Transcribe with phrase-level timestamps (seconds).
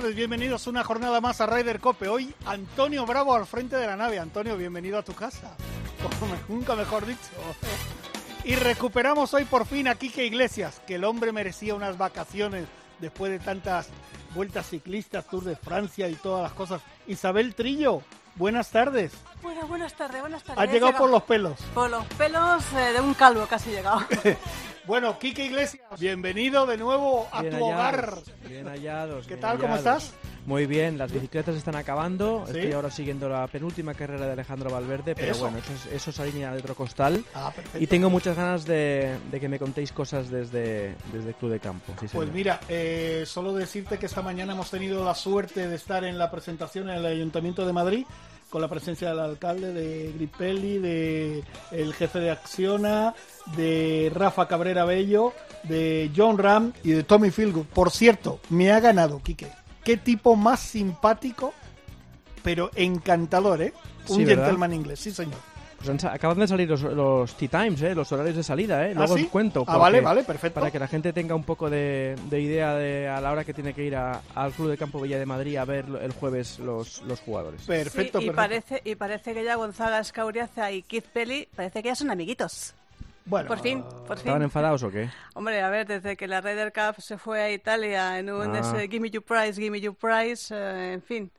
[0.00, 2.08] Tardes, bienvenidos una jornada más a Ryder Cope.
[2.08, 4.18] Hoy Antonio Bravo al frente de la nave.
[4.18, 5.54] Antonio, bienvenido a tu casa.
[6.18, 7.18] Como nunca mejor dicho.
[8.42, 12.64] Y recuperamos hoy por fin a Quique Iglesias, que el hombre merecía unas vacaciones
[12.98, 13.88] después de tantas
[14.34, 16.80] vueltas ciclistas, Tour de Francia y todas las cosas.
[17.06, 18.00] Isabel Trillo,
[18.36, 19.12] buenas tardes.
[19.42, 20.62] Bueno, buenas tardes, buenas tardes.
[20.64, 21.58] Has llegado por los pelos.
[21.74, 24.00] Por los pelos eh, de un calvo casi he llegado.
[24.86, 28.14] Bueno, Quique Iglesias, bienvenido de nuevo a Bien tu hogar.
[28.48, 29.24] Bien hallados.
[29.24, 29.58] ¿Qué bien tal?
[29.58, 30.14] ¿Cómo estás?
[30.46, 32.44] Muy bien, las bicicletas están acabando.
[32.46, 32.56] ¿Sí?
[32.56, 35.42] Estoy ahora siguiendo la penúltima carrera de Alejandro Valverde, pero Eso.
[35.42, 37.22] bueno, eso es, eso es harina de otro costal.
[37.34, 37.78] Ah, perfecto.
[37.78, 41.60] Y tengo muchas ganas de, de que me contéis cosas desde, desde el Club de
[41.60, 41.92] Campo.
[42.00, 46.02] sí, Pues mira, eh, solo decirte que esta mañana hemos tenido la suerte de estar
[46.04, 48.06] en la presentación en el Ayuntamiento de Madrid
[48.50, 53.14] con la presencia del alcalde, de Gripelli, de el jefe de Acciona,
[53.56, 57.66] de Rafa Cabrera Bello, de John Ram y de Tommy Philgood.
[57.66, 59.48] Por cierto, me ha ganado, Quique.
[59.84, 61.54] Qué tipo más simpático,
[62.42, 63.72] pero encantador, ¿eh?
[64.08, 65.49] Un gentleman inglés, sí señor.
[65.82, 67.94] Pues han acaban de salir los, los tea times, ¿eh?
[67.94, 68.86] los horarios de salida.
[68.86, 68.90] ¿eh?
[68.90, 69.24] ¿Ah, Luego sí?
[69.24, 69.64] os cuento.
[69.66, 70.60] Ah, vale, vale, perfecto.
[70.60, 73.54] Para que la gente tenga un poco de, de idea de a la hora que
[73.54, 76.58] tiene que ir a- al Club de Campo Villa de Madrid a ver el jueves
[76.58, 77.62] los, los jugadores.
[77.62, 78.36] Perfecto, Sí, y, perfecto.
[78.36, 82.74] parece, y parece que ya Gonzaga Escauriaza y Keith Pelly parece que ya son amiguitos.
[83.24, 84.44] Bueno, Por fin, por ¿Estaban fin.
[84.44, 85.08] enfadados o qué?
[85.34, 88.60] Hombre, a ver, desde que la Ryder Cup se fue a Italia en un Ah.
[88.60, 91.30] ese Gimme You Prize, Gimme You Prize, eh, en fin.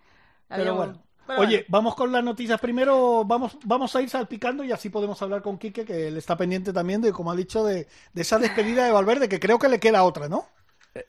[0.47, 1.03] Pero un- bueno.
[1.25, 1.65] Pero Oye, bueno.
[1.69, 5.57] vamos con las noticias primero, vamos, vamos a ir salpicando y así podemos hablar con
[5.57, 8.91] Quique, que él está pendiente también de, como ha dicho, de, de esa despedida de
[8.91, 10.45] Valverde, que creo que le queda otra, ¿no?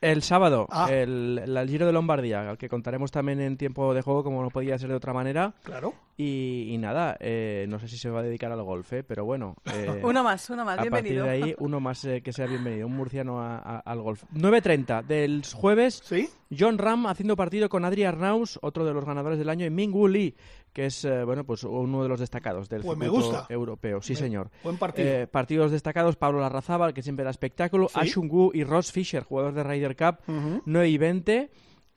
[0.01, 0.87] El sábado, Ah.
[0.93, 4.51] el, el Giro de Lombardía, al que contaremos también en tiempo de juego, como no
[4.51, 5.55] podía ser de otra manera.
[5.65, 5.93] Claro.
[6.17, 9.03] Y, y nada, eh, no sé si se va a dedicar al golf, ¿eh?
[9.03, 9.57] pero bueno.
[9.75, 11.25] eh, Uno más, uno más, a partir bienvenido.
[11.25, 14.23] de ahí, uno más eh, que sea bienvenido, un murciano a- a- al golf.
[14.35, 16.29] 9.30 del jueves, ¿Sí?
[16.57, 19.93] John Ram haciendo partido con Adri Arnaus, otro de los ganadores del año, y Ming
[19.93, 20.37] Wu Lee,
[20.73, 24.01] que es eh, bueno pues uno de los destacados del Pues circuito europeo.
[24.03, 24.51] Sí, señor.
[24.65, 25.07] Buen partido.
[25.09, 27.99] Eh, partidos destacados, Pablo Larrazábal, que siempre da espectáculo, Sí.
[28.01, 30.63] Ashun Wu y Ross Fisher, jugador de Ryder Cup, Ujú.
[30.65, 31.51] 9 y 20.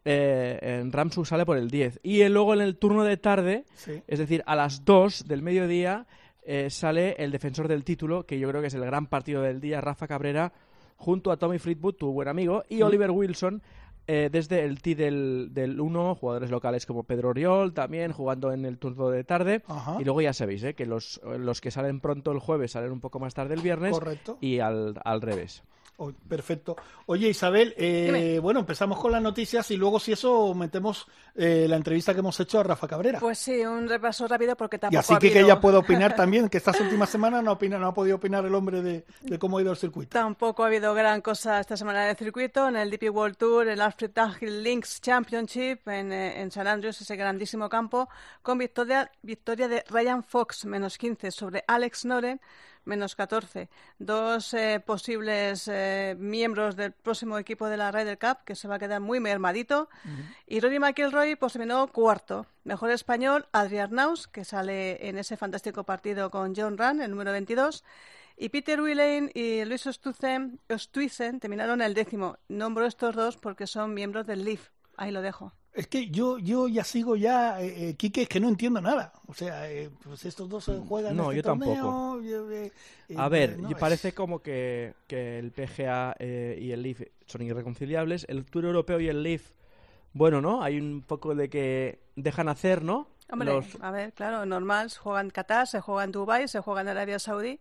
[0.07, 1.99] Eh, en Ramsu sale por el 10.
[2.03, 4.03] Y luego en el turno de tarde, Sí.
[4.07, 6.05] es decir, a las 2 del mediodía,
[6.69, 9.81] sale el defensor del título, que yo creo que es el gran partido del día,
[9.81, 10.53] Rafa Cabrera,
[10.95, 13.63] junto a Tommy Fleetwood, tu buen amigo, y Oliver Wilson.
[14.07, 18.65] Eh, desde el tee del, del 1, jugadores locales como Pedro Oriol también jugando en
[18.65, 19.63] el turno de tarde.
[19.67, 19.97] Ajá.
[19.99, 22.99] Y luego ya sabéis eh, que los, los que salen pronto el jueves salen un
[22.99, 23.91] poco más tarde el viernes.
[23.91, 24.37] Correcto.
[24.41, 25.63] Y al, al revés.
[25.97, 26.75] Oh, perfecto.
[27.05, 31.77] Oye, Isabel, eh, bueno, empezamos con las noticias y luego, si eso, metemos eh, la
[31.77, 33.19] entrevista que hemos hecho a Rafa Cabrera.
[33.19, 36.13] Pues sí, un repaso rápido porque y tampoco así ha que, que ella pueda opinar
[36.15, 39.39] también, que estas últimas semanas no, opina, no ha podido opinar el hombre de, de
[39.39, 40.09] cómo ha ido el circuito.
[40.09, 43.67] Tampoco ha habido gran cosa esta semana en el circuito, en el DP World Tour,
[43.69, 48.09] el Alfred Dunhill Links Championship en, eh, en San Andrews, ese grandísimo campo,
[48.41, 52.41] con victoria, victoria de Ryan Fox, menos 15, sobre Alex Noren,
[52.85, 53.69] menos 14.
[53.99, 58.75] Dos eh, posibles eh, miembros del próximo equipo de la Ryder Cup, que se va
[58.75, 59.89] a quedar muy mermadito.
[60.47, 62.45] Y Rory McIlroy pues, terminó cuarto.
[62.63, 67.31] Mejor español, Adrián Naus, que sale en ese fantástico partido con John Run, el número
[67.31, 67.83] 22.
[68.37, 72.37] Y Peter Willane y Luis Ostuzen, Ostuizen terminaron el décimo.
[72.49, 74.69] Nombro estos dos porque son miembros del Leaf.
[74.97, 75.53] Ahí lo dejo.
[75.75, 79.11] Es que yo, yo ya sigo ya, eh, eh, Quique, es que no entiendo nada.
[79.27, 82.21] O sea, eh, pues estos dos eh, juegan No, este yo torneo, tampoco.
[82.21, 82.71] yo, eh,
[83.09, 86.81] eh, A ver, no, y es- parece como que, que el PGA eh, y el
[86.81, 88.25] Leaf son irreconciliables.
[88.29, 89.51] El Tour Europeo y el Leaf,
[90.13, 90.63] bueno, ¿no?
[90.63, 93.09] Hay un poco de que dejan hacer, ¿no?
[93.29, 94.89] Hombre, Los- a ver, claro, normal.
[94.89, 97.59] Se juega en Qatar, se juega en Dubái, se juega en Arabia Saudí.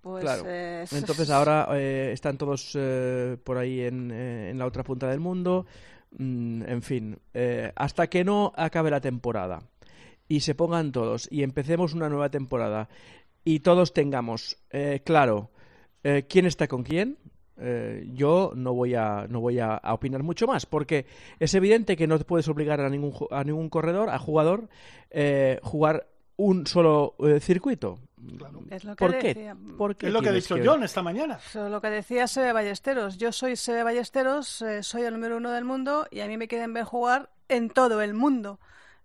[0.00, 0.42] Pues, Claro.
[0.46, 5.06] eh, Entonces ahora eh, están todos eh, por ahí en, eh, en la otra punta
[5.08, 5.66] del mundo.
[6.10, 9.62] Mm, en fin, eh, hasta que no acabe la temporada
[10.26, 12.88] y se pongan todos y empecemos una nueva temporada
[13.44, 15.50] y todos tengamos eh, claro
[16.04, 17.18] eh, quién está con quién,
[18.14, 21.06] yo no voy a no voy a, opinar mucho más porque
[21.40, 24.68] es evidente que no te puedes obligar a ningún a ningún corredor a jugador
[25.62, 26.06] jugar
[26.38, 27.98] un solo eh, circuito
[28.36, 28.60] Claro.
[28.70, 29.28] Es lo que ¿por qué?
[29.28, 29.56] decía.
[29.78, 31.38] ¿Por qué Es lo que ha dicho que- John esta mañana.
[31.46, 33.16] Eso, lo que decía Sebe Ballesteros.
[33.16, 36.48] Yo soy Sebe Ballesteros, eh, soy el número uno del mundo y a mí me
[36.48, 38.58] quieren ver jugar en todo el mundo.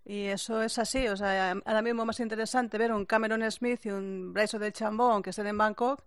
[0.04, 3.90] Y eso es así, o sea, ahora mismo más interesante ver un Cameron Smith y
[3.90, 6.02] un Bryson de Chambon que estén en Bangkok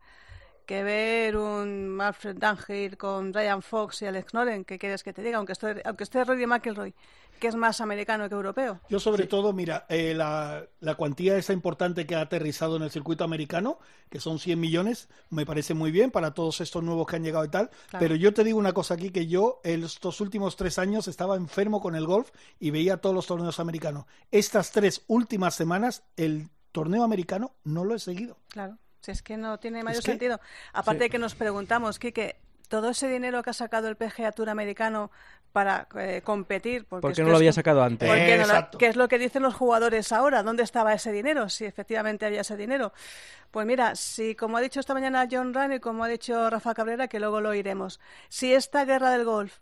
[0.67, 5.23] que ver un Alfred Dunhill con Ryan Fox y Alex Noren, ¿qué quieres que te
[5.23, 5.37] diga?
[5.37, 6.93] Aunque esté, aunque esté Rory McIlroy,
[7.39, 8.81] que es más americano que europeo.
[8.89, 12.91] Yo sobre todo, mira, eh, la, la, cuantía esa importante que ha aterrizado en el
[12.91, 13.79] circuito americano,
[14.09, 17.45] que son 100 millones, me parece muy bien para todos estos nuevos que han llegado
[17.45, 18.03] y tal, claro.
[18.03, 21.81] pero yo te digo una cosa aquí, que yo estos últimos tres años estaba enfermo
[21.81, 24.05] con el golf y veía todos los torneos americanos.
[24.31, 28.37] Estas tres últimas semanas, el torneo americano no lo he seguido.
[28.49, 28.77] Claro.
[29.01, 30.39] Si es que no tiene mayor es que, sentido.
[30.73, 31.03] Aparte sí.
[31.05, 35.11] de que nos preguntamos, Quique, todo ese dinero que ha sacado el PGA Tour americano
[35.51, 36.85] para eh, competir.
[36.85, 38.09] Porque ¿Por qué no lo había sacado antes?
[38.09, 40.43] Eh, no lo, ¿Qué es lo que dicen los jugadores ahora?
[40.43, 41.49] ¿Dónde estaba ese dinero?
[41.49, 42.93] Si efectivamente había ese dinero.
[43.51, 46.73] Pues mira, si como ha dicho esta mañana John Ryan y como ha dicho Rafa
[46.73, 47.99] Cabrera, que luego lo oiremos,
[48.29, 49.57] si esta guerra del golf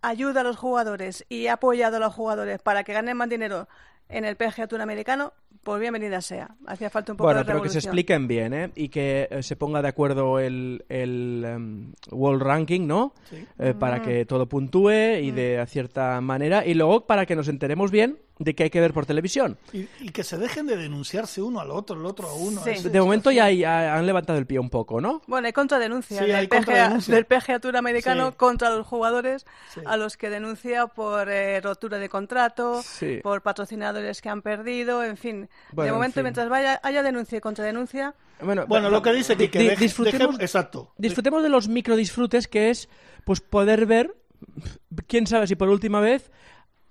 [0.00, 3.68] ayuda a los jugadores y ha apoyado a los jugadores para que ganen más dinero
[4.08, 5.32] en el PGA Tour americano,
[5.62, 6.56] pues bienvenida sea.
[6.66, 8.70] Hacía falta un poco bueno, de pero que se expliquen bien, ¿eh?
[8.74, 13.12] Y que eh, se ponga de acuerdo el, el um, World Ranking, ¿no?
[13.28, 13.44] Sí.
[13.58, 13.78] Eh, mm.
[13.78, 15.34] Para que todo puntúe y mm.
[15.34, 16.64] de cierta manera.
[16.66, 19.58] Y luego para que nos enteremos bien de qué hay que ver por televisión.
[19.72, 22.62] Y, y, que se dejen de denunciarse uno al otro, el otro a uno.
[22.62, 22.88] Sí.
[22.88, 25.22] De momento ya, ya, han levantado el pie un poco, ¿no?
[25.26, 27.14] Bueno, hay contradenuncia, Sí, del, hay PGA, contradenuncia.
[27.14, 28.34] del PGA Tour americano Sí.
[28.36, 29.44] contra los jugadores
[29.74, 29.80] Sí.
[29.84, 33.18] a los que denuncia por eh, rotura de contrato, Sí.
[33.22, 35.48] por patrocinadores que han perdido, en fin.
[35.72, 36.22] Bueno, de en momento, fin.
[36.24, 40.38] mientras vaya, haya denuncia y contradenuncia, Bueno, Bueno, lo que dice di- que deje- disfrutemos,
[40.38, 40.92] exacto.
[40.96, 42.88] disfrutemos de los microdisfrutes que es
[43.24, 44.14] pues poder ver,
[45.08, 46.30] quién sabe si por última vez,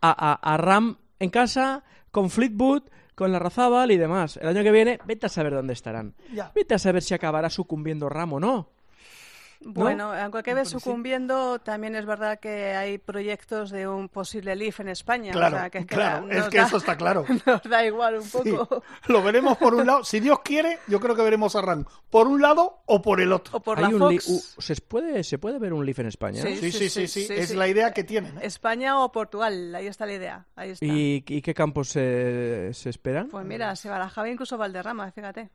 [0.01, 2.83] a, a- a Ram en casa, con Fleetwood,
[3.15, 4.37] con la Razábal y demás.
[4.37, 6.15] El año que viene, vete a saber dónde estarán.
[6.33, 6.51] Ya.
[6.53, 8.69] Vete a saber si acabará sucumbiendo Ram o no.
[9.61, 14.89] Bueno, aunque acabe sucumbiendo, también es verdad que hay proyectos de un posible LIF en
[14.89, 15.31] España.
[15.31, 17.25] Claro, o sea, que es que claro, es que da- eso está claro.
[17.45, 18.51] Nos da igual un Sí.
[18.51, 18.83] poco.
[19.07, 20.03] Lo veremos por un lado.
[20.03, 23.33] Si Dios quiere, yo creo que veremos a Ram por un lado o por el
[23.33, 23.57] otro.
[23.57, 24.27] O por Hay la Fox.
[24.57, 26.41] uh, ¿se, puede, ¿Se puede ver un Leaf en España?
[26.41, 26.57] Sí.
[26.57, 27.25] Sí, sí, sí, sí.
[27.27, 27.55] sí, es sí.
[27.55, 28.37] la idea que tienen.
[28.37, 28.41] ¿eh?
[28.43, 30.45] España o Portugal, ahí está la idea.
[30.55, 30.85] Ahí está.
[30.85, 33.27] ¿Y, y qué campos se, se esperan?
[33.29, 35.49] Pues mira, se barajaba incluso Valderrama, fíjate.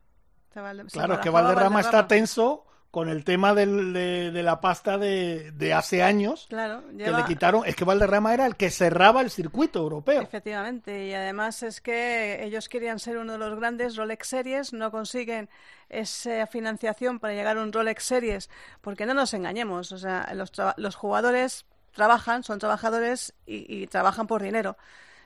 [0.53, 4.43] Se valde- se Claro, es que Valderrama está tenso con el tema del- de, de
[4.45, 7.65] la pasta de, de hace años Claro, que le quitaron.
[7.67, 10.21] Es que Valderrama era el que cerraba el circuito europeo.
[10.23, 14.91] Efectivamente, y además es que ellos querían ser uno de los grandes Rolex Series, no
[14.91, 15.49] consiguen
[15.89, 18.51] esa financiación para llegar a un Rolex Series,
[18.83, 24.27] porque no nos engañemos, o sea, los, los jugadores trabajan, son trabajadores y, y trabajan
[24.27, 24.77] por dinero.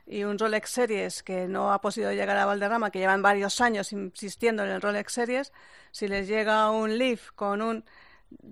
[0.07, 3.93] Y un Rolex Series que no ha podido llegar a Valderrama, que llevan varios años
[3.93, 5.53] insistiendo en el Rolex Series,
[5.91, 7.85] si les llega un Leaf con un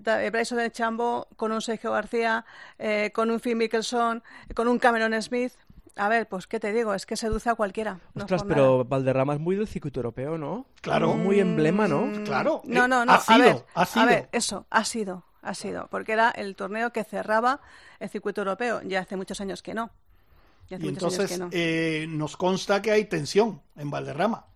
[0.07, 2.45] eh, Bryson de Chambo, con un Sergio García,
[2.79, 4.23] eh, con un Phil Mickelson,
[4.55, 5.53] con un Cameron Smith.
[5.97, 8.01] A ver, pues qué te digo, es que seduce a cualquiera.
[8.15, 8.85] no Ostras, pero nada.
[8.89, 10.67] Valderrama es muy del circuito europeo, ¿no?
[10.81, 11.15] Claro.
[11.15, 12.11] Muy emblema, ¿no?
[12.25, 12.63] Claro.
[12.65, 13.13] No, eh, no, no.
[13.13, 14.03] Ha a sido, ver, ha sido.
[14.03, 15.87] a ver, eso, ha sido, ha sido.
[15.91, 17.61] Porque era el torneo que cerraba
[18.01, 18.81] el circuito europeo.
[18.83, 19.91] Ya hace muchos años que no.
[20.71, 21.49] Y entonces no.
[21.53, 24.47] eh, nos consta que hay tensión en Valderrama.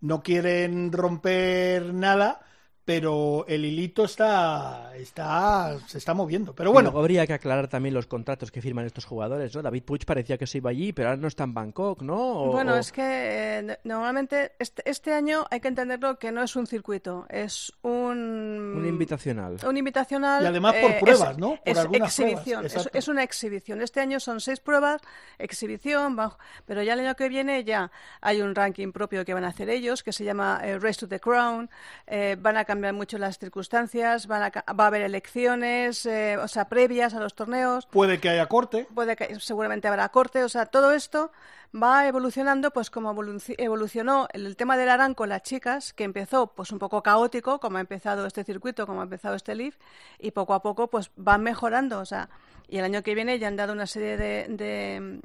[0.00, 2.45] No quieren romper nada,
[2.86, 6.54] pero el hilito está, está, se está moviendo.
[6.54, 9.60] Pero Bueno, habría que aclarar también los contratos que firman estos jugadores, ¿no?
[9.60, 12.16] David Puig parecía que se iba allí, pero ahora no está en Bangkok, ¿no?
[12.16, 16.30] O- Bueno, o- es que eh, no- normalmente este, este año hay que entenderlo que
[16.30, 18.74] no es un circuito, es un...
[18.76, 19.56] Un invitacional.
[19.66, 20.44] Un invitacional.
[20.44, 21.48] Y además por eh, pruebas, es- ¿no?
[21.56, 22.42] Por es algunas exhibición.
[22.44, 22.98] pruebas, es, exacto.
[22.98, 23.82] es una exhibición.
[23.82, 25.02] Este año son seis pruebas,
[25.38, 27.90] exhibición, bajo- pero ya el año que viene ya
[28.20, 31.08] hay un ranking propio que van a hacer ellos, que se llama eh, Race to
[31.08, 31.68] the Crown.
[32.06, 36.48] eh, van a cambiar mucho las circunstancias, van a va a haber elecciones, eh, o
[36.48, 38.86] sea, previas a los torneos puede que haya corte.
[38.94, 41.30] puede que seguramente habrá corte, o sea, todo esto
[41.74, 46.46] va evolucionando pues como evoluci- evolucionó el, tema del Aran con las chicas, que empezó
[46.48, 49.76] pues un poco caótico, como ha empezado este circuito, como ha empezado este Leaf,
[50.18, 52.28] y poco a poco pues van mejorando, o sea,
[52.68, 55.20] y el año que viene ya han dado una serie de, de,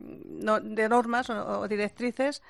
[0.63, 2.41] de normas o, o directrices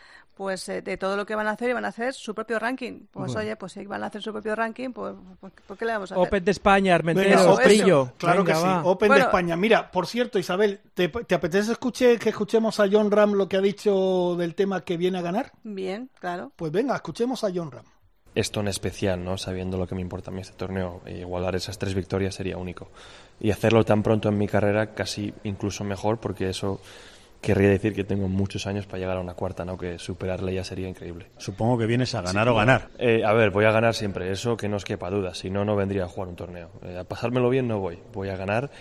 [0.41, 2.57] pues eh, de todo lo que van a hacer y van a hacer su propio
[2.57, 3.01] ranking.
[3.11, 3.41] Pues Bueno.
[3.41, 6.11] oye, pues si van a hacer su propio ranking, pues, pues ¿por qué le vamos
[6.11, 6.27] a hacer?
[6.27, 8.11] Open de España, Pillo.
[8.17, 8.83] Claro Venga, que sí, va.
[8.83, 9.23] Open Bueno.
[9.23, 9.55] de España.
[9.55, 13.57] Mira, por cierto, Isabel, ¿te, te apetece escuche, que escuchemos a John Ram lo que
[13.57, 15.51] ha dicho del tema que viene a ganar?
[15.61, 16.51] Bien, claro.
[16.55, 17.85] Pues venga, escuchemos a John Ram.
[18.33, 19.37] esto en especial, ¿no?
[19.37, 22.57] Sabiendo lo que me importa a mí este torneo, e igualar esas tres victorias sería
[22.57, 22.89] único.
[23.39, 26.81] Y hacerlo tan pronto en mi carrera, casi incluso mejor, porque eso
[27.41, 29.77] querría decir que tengo muchos años para llegar a una cuarta, ¿no?
[29.77, 31.27] Que superarle ya sería increíble.
[31.37, 32.89] Supongo que vienes a ganar o ganar.
[32.97, 35.65] Eh, a ver, voy a ganar siempre, eso que no os quepa duda, si no,
[35.65, 36.71] no vendría a jugar un torneo.
[36.83, 38.71] Eh, a pasármelo bien no voy, voy a ganar,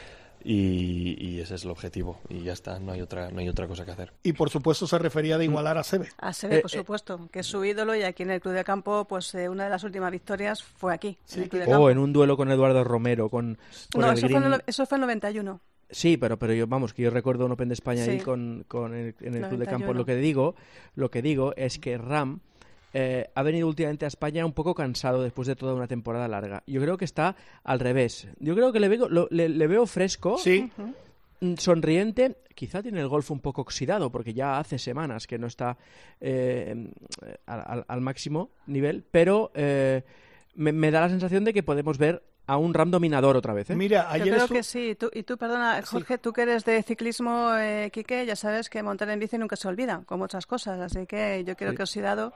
[0.43, 3.85] y, ese es el objetivo y ya está, no hay otra, no hay otra cosa
[3.85, 4.12] que hacer.
[4.23, 6.09] Y por supuesto se refería de igualar a Sebe.
[6.19, 8.64] A Sebe, eh, por supuesto, que es su ídolo y aquí en el Club de
[8.64, 11.19] Campo, pues eh, una de las últimas victorias fue aquí.
[11.25, 13.59] Sí, en o en un duelo con Eduardo Romero, con,
[13.97, 15.61] no, eso, fue en, eso fue en 91.
[15.90, 18.94] Sí, pero, pero yo, vamos, que yo recuerdo un Open de España ahí con, con
[18.94, 19.92] el, en el Club de Campo.
[19.92, 20.54] Lo que digo,
[20.94, 22.40] lo que digo es que Ram
[22.92, 26.62] eh, ha venido últimamente a España un poco cansado después de toda una temporada larga.
[26.66, 28.28] Yo creo que está al revés.
[28.38, 30.38] Yo creo que le veo, le, veo fresco.
[30.38, 30.70] Sí.
[31.40, 35.47] Mm, sonriente, quizá tiene el golf un poco oxidado porque ya hace semanas que no
[35.47, 35.78] está
[36.20, 36.90] eh,
[37.47, 40.02] al, máximo nivel, pero eh,
[40.54, 43.70] me, da la sensación de que podemos ver a un RAM dominador otra vez.
[43.70, 44.97] Mira, ayer Yo creo que sí.
[45.12, 49.09] y tú, perdona, Jorge, tú que eres de ciclismo, eh, Quique, ya sabes que montar
[49.11, 50.80] en bici nunca se olvida, con muchas cosas.
[50.80, 52.32] Así que yo creo que oxidado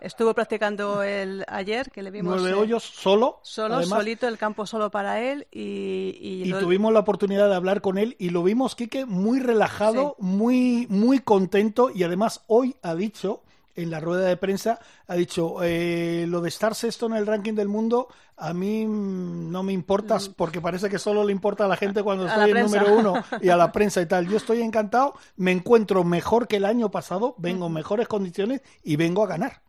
[0.00, 2.40] Estuvo practicando el ayer, que le vimos...
[2.40, 3.40] Nueve eh, hoyos solo.
[3.42, 5.46] Solo, solito, el campo solo para él.
[5.50, 10.14] Y, y, tuvimos la oportunidad de hablar con él y lo vimos, Quique, muy relajado,
[10.18, 13.42] muy, muy contento y además hoy ha dicho
[13.82, 17.54] en la rueda de prensa, ha dicho, eh, lo de estar sexto en el ranking
[17.54, 20.34] del mundo, a mí no me importa mm.
[20.36, 23.48] porque parece que solo le importa a la gente cuando estoy en número uno y
[23.48, 24.28] a la prensa y tal.
[24.28, 28.96] Yo estoy encantado, me encuentro mejor que el año pasado, vengo en mejores condiciones y
[28.96, 29.62] vengo a ganar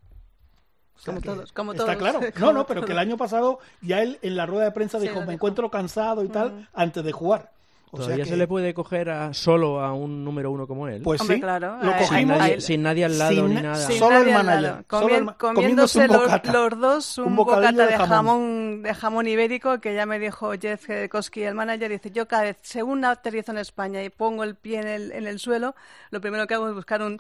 [1.06, 2.20] como todos, como Está claro.
[2.40, 5.22] No, no, pero que el año pasado ya él en la rueda de prensa dijo,
[5.22, 7.52] me encuentro cansado y tal, antes de jugar.
[7.92, 11.02] O ¿Todavía se le puede coger a, solo a un número uno como él?
[11.02, 11.78] Pues sí, claro.
[11.82, 13.76] lo cogimos sin nadie, al lado ni nada.
[13.76, 14.86] solo el manager.
[15.38, 18.84] comiéndose los, dos un, bocata, de, jamón.
[18.84, 22.58] de jamón ibérico que ya me dijo Jeff Koski, el manager, dice, yo cada vez,
[22.62, 25.74] según aterrizo en España y pongo el pie en el, en el suelo,
[26.12, 27.20] lo primero que hago es buscar un,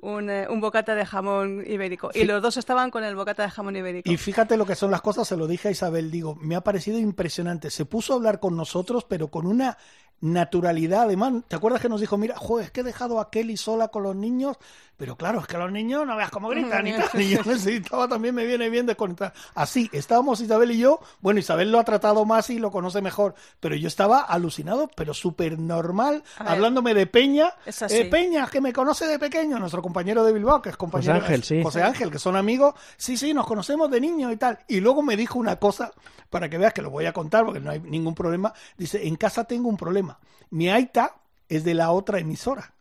[0.00, 2.10] un, eh, un, bocata de jamón ibérico.
[2.14, 4.10] Y los dos estaban con el bocata de jamón ibérico.
[4.10, 6.60] Y fíjate lo que son las cosas, se lo dije a Isabel, digo, me ha
[6.60, 7.70] parecido impresionante.
[7.70, 9.76] Se puso a hablar con nosotros, pero con una
[10.20, 11.02] naturalidad.
[11.02, 13.88] Además, ¿te acuerdas que nos dijo, mira, joder, es que he dejado a Kelly sola
[13.88, 14.56] con los niños?
[14.96, 17.08] Pero claro, es que los niños no veas cómo gritan y tal.
[17.22, 19.32] Y yo necesitaba también, me viene bien desconectar.
[19.54, 21.00] Así, estábamos Isabel y yo.
[21.20, 23.34] Bueno, Isabel lo ha tratado más y lo conoce mejor.
[23.60, 27.54] Pero yo estaba alucinado, pero súper normal, hablándome de Peña.
[27.64, 31.14] Eh, Peña, que me conoce de pequeño, nuestro compañero de Bilbao, que es compañero.
[31.14, 31.62] José Ángel, sí.
[31.62, 32.74] José Ángel, que son amigos.
[32.98, 34.58] Sí, sí, nos conocemos de niño y tal.
[34.68, 35.92] Y luego me dijo una cosa,
[36.28, 38.52] para que veas que lo voy a contar, porque no hay ningún problema.
[38.76, 40.18] Dice, en casa tengo un problema.
[40.50, 41.14] Mi Aita
[41.48, 42.74] es de la otra emisora.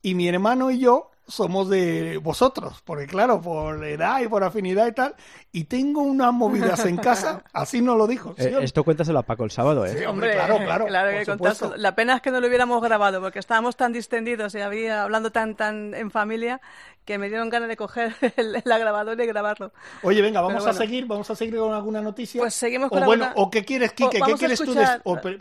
[0.00, 4.86] Y mi hermano y yo somos de vosotros, porque claro, por edad y por afinidad
[4.86, 5.14] y tal,
[5.52, 8.34] y tengo unas movidas en casa, así no lo dijo.
[8.36, 9.96] Eh, esto cuéntaselo a Paco el sábado, ¿eh?
[9.98, 10.86] Sí, hombre, claro, claro.
[10.86, 14.60] claro que La pena es que no lo hubiéramos grabado, porque estábamos tan distendidos y
[14.60, 16.60] había hablando tan tan en familia
[17.04, 18.14] que me dieron ganas de coger
[18.64, 19.72] la grabadora y grabarlo.
[20.02, 22.40] Oye, venga, vamos a seguir, vamos a seguir con alguna noticia.
[22.40, 24.74] Pues seguimos con o bueno, o qué quieres, Quique, ¿qué quieres tú?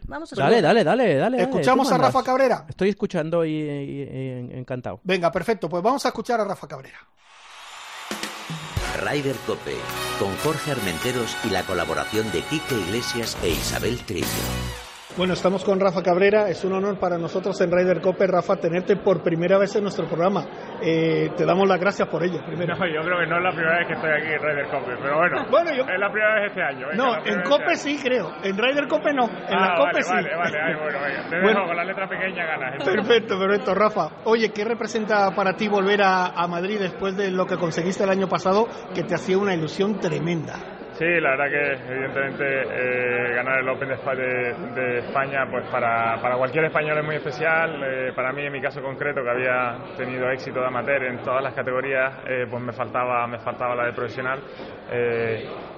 [0.07, 1.41] Vamos a dale, dale, dale, dale.
[1.41, 2.65] ¿Escuchamos a Rafa Cabrera?
[2.67, 4.99] Estoy escuchando y, encantado.
[5.03, 6.99] Venga, perfecto, pues vamos a escuchar a Rafa Cabrera.
[9.01, 9.77] Ryder Cope,
[10.19, 14.88] con Jorge Armenteros y la colaboración de Quique Iglesias e Isabel Trillo.
[15.19, 16.47] Bueno, estamos con Rafa Cabrera.
[16.47, 20.07] Es un honor para nosotros en Ryder Cope, Rafa, tenerte por primera vez en nuestro
[20.07, 20.45] programa.
[20.81, 22.73] Eh, te damos las gracias por ello, primero.
[22.73, 24.95] No, yo creo que no es la primera vez que estoy aquí en Ryder Cope,
[25.01, 26.87] pero bueno, bueno es la primera vez este año.
[26.95, 30.09] No, en Cope este sí creo, en Ryder Cope no, en ah, la Cope sí.
[30.09, 31.29] Vale, vale, Ay, bueno, venga.
[31.29, 32.83] Te dejo con la letra pequeña ganas.
[32.85, 34.09] Perfecto, perfecto, Rafa.
[34.23, 38.09] Oye, ¿qué representa para ti volver a, a Madrid después de lo que conseguiste el
[38.09, 40.78] año pasado, que te hacía una ilusión tremenda?
[40.99, 46.65] Sí, la verdad que evidentemente eh, ganar el Open de, España pues para, para, cualquier
[46.65, 47.81] español es muy especial.
[47.81, 51.41] Eh, para mí, en mi caso concreto, que había tenido éxito de amateur en todas
[51.41, 54.41] las categorías, eh, pues me faltaba, me faltaba la de profesional.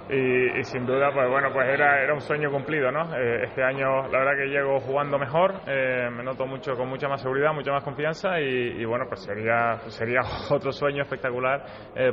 [0.10, 3.16] Y, sin duda, pues bueno, pues era, era un sueño cumplido, ¿no?
[3.16, 7.54] este año, la verdad que llego jugando mejor, me noto mucho con mucha más seguridad,
[7.54, 11.64] mucha más confianza y, bueno, pues sería, sería otro sueño espectacular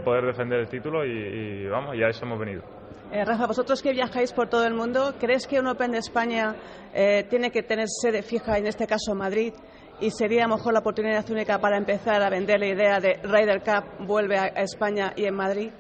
[0.05, 2.78] poder defender el título y, y vamos, ya eso hemos venido.
[3.11, 6.55] Eh, Rafa, vosotros que viajáis por todo el mundo, ¿crees que un Open de España
[6.93, 9.55] eh, tiene que tener sede fija, en este caso Madrid,
[9.99, 13.15] y sería a lo mejor la oportunidad única para empezar a vender la idea de
[13.23, 15.71] Ryder Cup vuelve a España y en Madrid?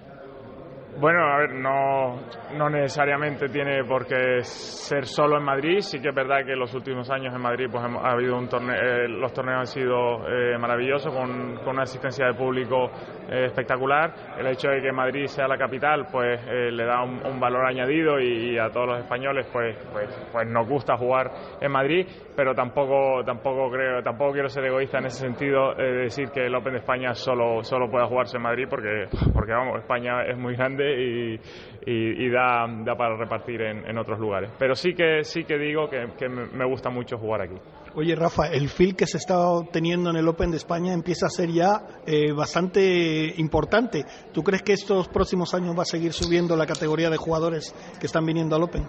[1.00, 2.16] Bueno, a ver, no,
[2.56, 5.78] no necesariamente tiene por qué ser solo en Madrid.
[5.78, 8.74] Sí que es verdad que los últimos años en Madrid pues, ha habido un torneo,
[8.74, 12.90] eh, los torneos han sido eh, maravillosos, con, una asistencia de público
[13.30, 14.12] eh, espectacular.
[14.38, 18.58] El hecho de que Madrid sea la capital pues le da un, valor añadido y,
[18.58, 23.70] a todos los españoles pues, pues, pues nos gusta jugar en Madrid, pero tampoco, tampoco,
[23.70, 27.14] creo, tampoco quiero ser egoísta en ese sentido de decir que el Open de España
[27.14, 31.40] solo, solo pueda jugarse en Madrid porque, porque vamos, España es muy grande y,
[31.86, 34.50] y, da, da, para repartir en, otros lugares.
[34.58, 37.56] Pero sí que, sí que digo que, que me gusta mucho jugar aquí.
[37.94, 39.36] Oye, Rafa, el feel que se está
[39.72, 44.04] teniendo en el Open de España empieza a ser ya eh, bastante importante.
[44.32, 48.06] ¿Tú crees que estos próximos años va a seguir subiendo la categoría de jugadores que
[48.06, 48.84] están viniendo al Open?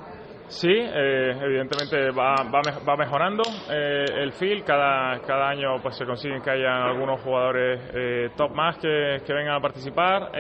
[0.48, 4.64] Sí, eh, evidentemente va, va, mejorando eh, el feel.
[4.64, 9.56] Cada, cada año pues se consiguen que haya algunos jugadores top más que, que, vengan
[9.56, 10.32] a participar.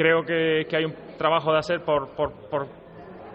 [0.00, 2.66] Creo que, que, hay un trabajo de hacer por, por, por,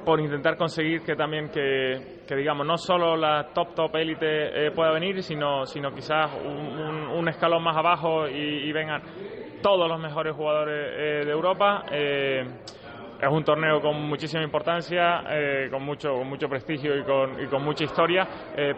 [0.03, 4.71] por intentar conseguir que también que, que digamos no solo la top top élite eh,
[4.71, 9.01] pueda venir, sino, sino quizás un, escalón más abajo y, vengan
[9.61, 11.83] todos los mejores jugadores eh, de Europa.
[11.91, 12.43] Eh,
[13.21, 15.23] es un torneo con muchísima importancia,
[15.71, 18.27] con mucho con mucho prestigio y con, y con mucha historia,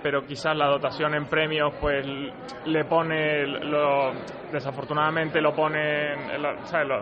[0.01, 2.06] pero quizás la dotación en premios pues
[2.65, 4.12] le pone, lo,
[4.51, 6.88] desafortunadamente lo pone, ¿sabes?
[6.88, 7.00] Lo,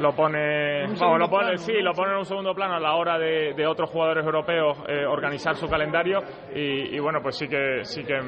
[0.00, 3.54] lo pone, lo pone, sí, lo pone en un segundo plano a la hora de,
[3.54, 6.20] de otros jugadores europeos eh, organizar su calendario
[6.54, 8.20] y, bueno, pues sí que sí que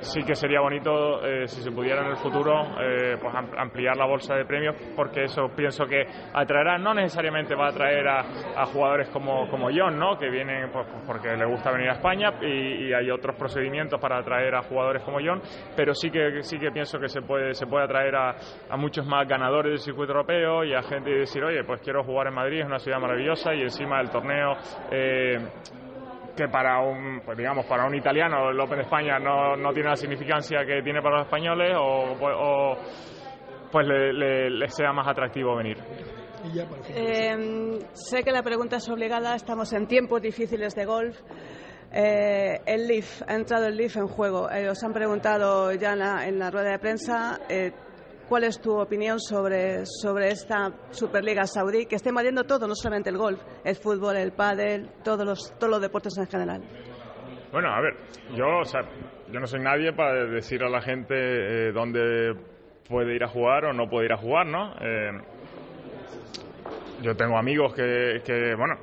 [0.00, 4.06] sí que sería bonito eh, si se pudiera en el futuro eh, pues ampliar la
[4.06, 9.08] bolsa de premios porque eso pienso que atraerá, no necesariamente va a atraer a, jugadores
[9.10, 10.18] como, como John, ¿no?
[10.18, 14.18] Que vienen pues, pues, porque le gusta venir a España y, hay otros procedimientos para
[14.18, 15.40] atraer a jugadores como John,
[15.76, 18.36] pero sí que sí que pienso que se puede se puede atraer a,
[18.70, 22.04] a muchos más ganadores del circuito europeo y a gente y decir, oye, pues quiero
[22.04, 24.54] jugar en Madrid, es una ciudad maravillosa y encima del torneo...
[24.90, 25.38] Eh,
[26.36, 29.88] que para un, pues digamos, para un italiano el Open de España no, no tiene
[29.88, 32.76] la significancia que tiene para los españoles o,
[33.72, 35.78] pues le, sea más atractivo venir.
[36.94, 41.18] Eh, sé que la pregunta es obligada, estamos en tiempos difíciles de golf.
[41.90, 44.48] Eh, el Leaf, ha entrado el Leaf en juego.
[44.70, 47.40] os han preguntado ya en la, en la rueda de prensa.
[48.28, 53.10] ¿Cuál es tu opinión sobre, sobre esta Superliga Saudí que está invadiendo todo, no solamente
[53.10, 56.62] el golf, el fútbol, el pádel, todos los, todos los deportes en general?
[57.52, 57.94] Bueno, a ver,
[58.34, 58.80] yo, o sea,
[59.32, 62.34] yo no soy nadie para decir a la gente eh, dónde
[62.88, 64.74] puede ir a jugar o no puede ir a jugar, ¿no?
[64.80, 65.10] Eh,
[67.02, 68.74] yo tengo amigos que, que bueno,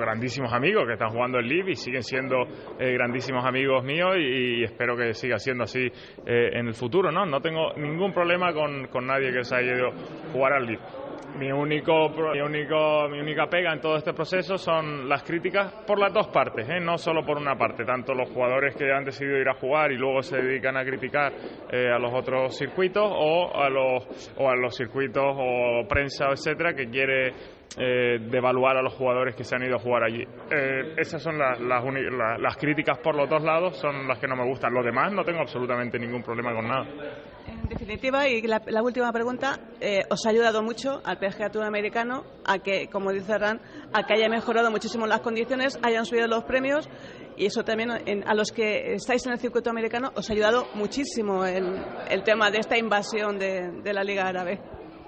[0.00, 2.42] grandísimos amigos que están jugando el Live y siguen siendo
[2.78, 5.86] eh, grandísimos amigos míos y, espero que siga siendo así
[6.26, 7.26] eh, en el futuro, ¿no?
[7.26, 11.01] No tengo ningún problema con, con nadie que se haya ido a jugar al Live
[11.38, 15.98] mi único, mi único, mi única pega en todo este proceso son las críticas por
[15.98, 16.80] las dos partes, ¿eh?
[16.80, 19.96] no solo por una parte, tanto los jugadores que han decidido ir a jugar y
[19.96, 21.32] luego se dedican a criticar
[21.70, 26.74] eh, a los otros circuitos o a los, o a los circuitos o prensa, etcétera,
[26.74, 27.32] que quiere
[27.78, 30.22] eh, devaluar a los jugadores que se han ido a jugar allí.
[30.22, 31.82] Eh, esas son las, las,
[32.38, 34.74] las, críticas por los dos lados, son las que no me gustan.
[34.74, 36.86] Lo demás no tengo absolutamente ningún problema con nada.
[37.72, 41.18] En definitiva, y la, última pregunta, eh, ¿os ha ayudado mucho al
[41.50, 43.62] Tour americano a que, como dice Ran,
[43.94, 46.86] a que haya mejorado muchísimo las condiciones, hayan subido los premios
[47.34, 47.90] y eso también
[48.26, 52.50] a los que estáis en el circuito americano os ha ayudado muchísimo el, el tema
[52.50, 54.60] de esta invasión de, la Liga Árabe?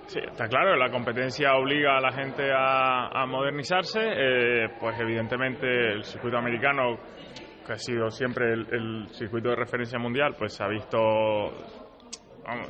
[0.06, 6.02] Sí, está claro, la competencia obliga a la gente a, modernizarse, eh, pues evidentemente el
[6.02, 6.96] circuito americano,
[7.66, 10.98] que ha sido siempre el, circuito de referencia mundial, pues se ha visto,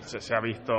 [0.01, 0.75] se ha visto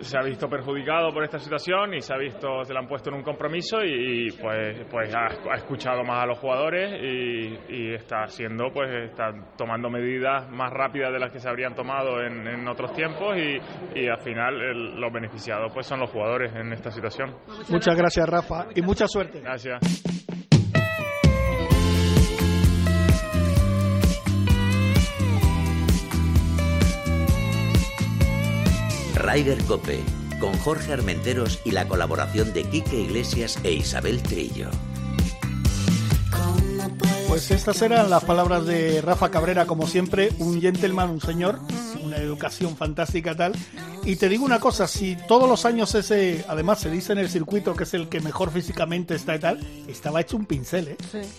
[0.00, 3.10] se ha visto perjudicado por esta situación y se ha visto, se le han puesto
[3.10, 8.70] en un compromiso y, pues, pues ha, escuchado más a los jugadores y, está haciendo,
[8.72, 13.36] pues está tomando medidas más rápidas de las que se habrían tomado en, otros tiempos
[13.36, 17.34] y, al final los beneficiados pues son los jugadores en esta situación.
[17.68, 19.40] Muchas gracias Rafa y mucha suerte.
[19.40, 20.47] Gracias.
[29.30, 30.00] Rider Cope,
[30.40, 34.70] con Jorge Armenteros y la colaboración de Quique Iglesias e Isabel Trillo.
[37.28, 41.60] Pues estas eran las palabras de Rafa Cabrera, como siempre, un gentleman, un señor,
[42.02, 43.52] una educación fantástica tal.
[44.02, 47.28] Y te digo una cosa, si todos los años ese, además se dice en el
[47.28, 50.96] circuito que es el que mejor físicamente está y tal, estaba hecho un pincel, ¿eh?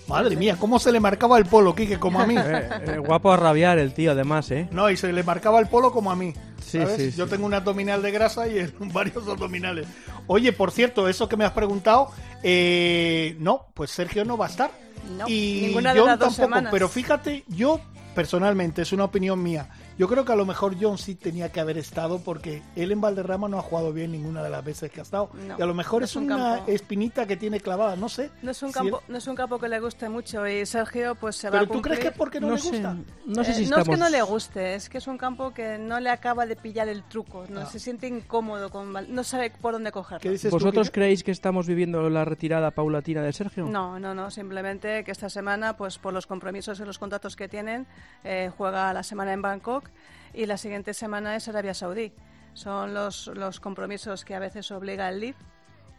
[0.08, 2.36] Madre mía, cómo se le marcaba el polo, Quique, como a mí.
[2.50, 4.68] Eh, eh, guapo a rabiar el tío, además, ¿eh?
[4.72, 6.34] No, y se le marcaba el polo como a mí.
[6.62, 9.88] Sí, sí, Yo tengo un abdominal de grasa y varios abdominales.
[10.28, 12.12] Oye, por cierto, eso que me has preguntado,
[12.44, 14.72] eh, no, pues Sergio no va a estar.
[15.18, 17.82] No, y ninguna de yo las dos tampoco, pero fíjate, yo
[18.14, 19.70] personalmente, es una opinión mía,
[20.00, 23.02] Yo creo que a lo mejor John sí tenía que haber estado porque él en
[23.02, 25.30] Valderrama no ha jugado bien ninguna de las veces que ha estado.
[25.34, 26.72] No, y a lo mejor no es, es un una campo.
[26.72, 28.32] espinita que tiene clavada, no sé.
[28.42, 30.66] No es un Si campo, él- no es un campo que le guste mucho y
[30.66, 32.12] Sergio pues se va Pero a tú crees que cumplir.
[32.14, 32.96] es porque no, No le sé, gusta.
[33.26, 34.00] no sé Eh, si no es que estamos...
[34.00, 37.04] no le guste, es que es un campo que no le acaba de pillar el
[37.04, 37.66] truco, no Ah.
[37.66, 40.22] se siente incómodo, con, Val- no sabe por dónde cogerlo.
[40.22, 43.66] ¿Qué dices tú, ¿Vosotros creéis que estamos viviendo la retirada paulatina de Sergio?
[43.66, 47.50] No, no, no, simplemente que esta semana, pues por los compromisos y los contratos que
[47.50, 47.86] tienen,
[48.24, 49.89] eh, juega la semana en Bangkok
[50.34, 52.12] y la siguiente semana es Arabia Saudí.
[52.54, 55.36] Son los, los compromisos que a veces obliga el LIF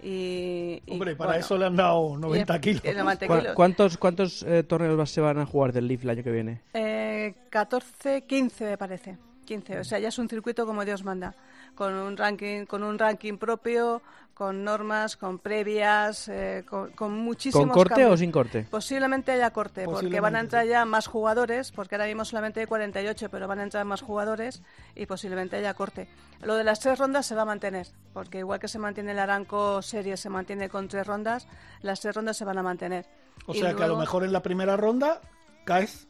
[0.03, 0.83] y...
[0.87, 2.83] y, Hombre, para bueno, eso le han dado y- 90 kilos.
[2.85, 3.55] y 90 ¿Cu- kilos.
[3.55, 6.62] ¿Cuántos, cuántos eh, torneos se van a jugar del Leaf el año que viene?
[6.74, 9.18] Eh, 14, 15 me parece.
[9.44, 11.35] 15, o sea, ya es un circuito como Dios manda,
[11.74, 14.00] con un ranking, con un ranking propio,
[14.40, 18.12] con normas, con previas, eh, con, con muchísimos ¿Con corte cambios.
[18.12, 18.66] o sin corte?
[18.70, 22.66] Posiblemente haya corte, porque van a entrar ya más jugadores, porque ahora mismo solamente hay
[22.66, 24.62] 48, pero van a entrar más jugadores
[24.94, 26.09] y posiblemente haya corte.
[26.40, 29.18] Lo de las tres rondas se va a mantener, porque igual que se mantiene el
[29.18, 31.46] Aranco Serie, se mantiene con tres rondas,
[31.83, 33.05] las tres rondas se van a mantener.
[33.44, 35.20] O Y sea que a lo mejor en la primera ronda
[35.66, 36.09] caes.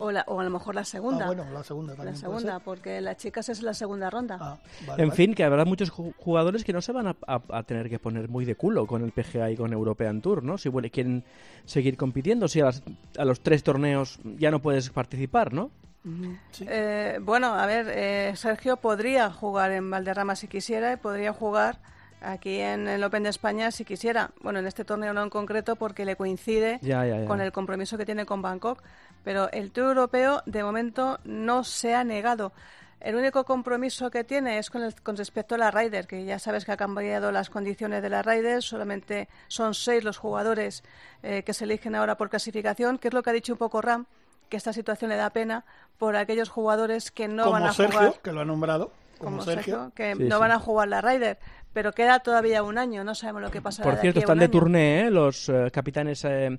[0.00, 1.24] O, la- o a lo mejor la segunda.
[1.24, 2.14] Ah, bueno, la segunda también.
[2.14, 2.62] La puede segunda, ser.
[2.64, 4.38] porque las chicas es la segunda ronda.
[4.40, 4.56] Ah,
[4.86, 5.16] vale, En vale.
[5.16, 7.98] fin, que habrá muchos ju- jugadores que no se van a, a- a tener que
[7.98, 10.56] poner muy de culo con el PGA y con European Tour, ¿no?
[10.56, 11.24] Si vuel- quieren
[11.64, 12.82] seguir compitiendo, si a, las-
[13.18, 15.72] a los tres torneos ya no puedes participar, ¿no?
[16.52, 16.64] Sí.
[16.68, 21.80] Eh, bueno, a ver, eh, Sergio podría jugar en Valderrama si quisiera y podría jugar
[22.22, 24.30] aquí en el Open de España si quisiera.
[24.40, 27.26] Bueno, en este torneo no en concreto porque le coincide Ya, ya, ya.
[27.26, 28.82] con el compromiso que tiene con Bangkok.
[29.24, 32.52] Pero el Tour Europeo de momento no se ha negado.
[33.00, 36.38] El único compromiso que tiene es con, el- con respecto a la Ryder, que ya
[36.40, 38.60] sabes que ha cambiado las condiciones de la Ryder.
[38.62, 40.82] Solamente son seis los jugadores
[41.22, 43.80] eh, que se eligen ahora por clasificación, que es lo que ha dicho un poco
[43.82, 44.06] Ram,
[44.48, 45.64] que esta situación le da pena
[45.96, 48.90] por aquellos jugadores que no como van a Sergio, jugar que lo ha nombrado.
[49.18, 49.74] Como, como Sergio.
[49.74, 50.40] Sergio, que Sí, no sí.
[50.40, 51.38] van a jugar la Ryder,
[51.72, 53.84] pero queda todavía un año, no sabemos lo que pasará.
[53.84, 54.50] Por de cierto, aquí a están un de año.
[54.52, 55.10] turné ¿eh?
[55.10, 56.58] los eh, capitanes eh,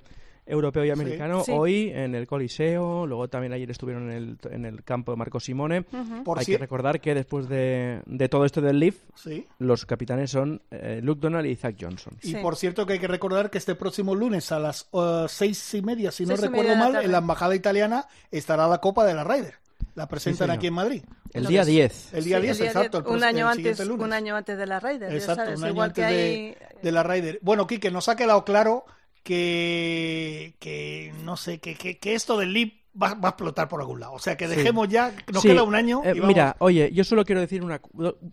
[0.50, 1.52] europeo y americano Sí.
[1.54, 5.40] hoy en el Coliseo, luego también ayer estuvieron en el, en el campo de Marco
[5.40, 5.82] Simone.
[6.24, 9.46] Por Hay si- que recordar que después de, de todo esto del Leaf, Sí.
[9.58, 12.14] los capitanes son eh, Luke Donald y Zach Johnson.
[12.22, 12.36] Y Sí.
[12.42, 15.82] por cierto que hay que recordar que este próximo lunes a las eh, seis y
[15.82, 19.14] media, si no Seis recuerdo la mal, en la embajada italiana estará la Copa de
[19.14, 19.54] la Ryder.
[19.94, 21.02] La presentan aquí en Madrid.
[21.32, 22.14] El día que es- 10.
[22.14, 22.98] El día Sí, 10, exacto.
[22.98, 24.04] el un, año antes, lunes.
[24.06, 26.20] un año antes de la Ryder, ya Exacto, sabes, un año igual antes que de,
[26.22, 26.56] hay...
[26.82, 27.38] de la Ryder.
[27.42, 28.84] Bueno, Quique, nos ha quedado claro
[29.22, 33.80] que, que no sé, que, que, que esto del LIP va, va a explotar por
[33.80, 34.12] algún lado.
[34.14, 36.02] O sea, que dejemos ya, nos Sí, queda un año.
[36.04, 37.80] eh, y mira, oye, yo solo quiero decir una,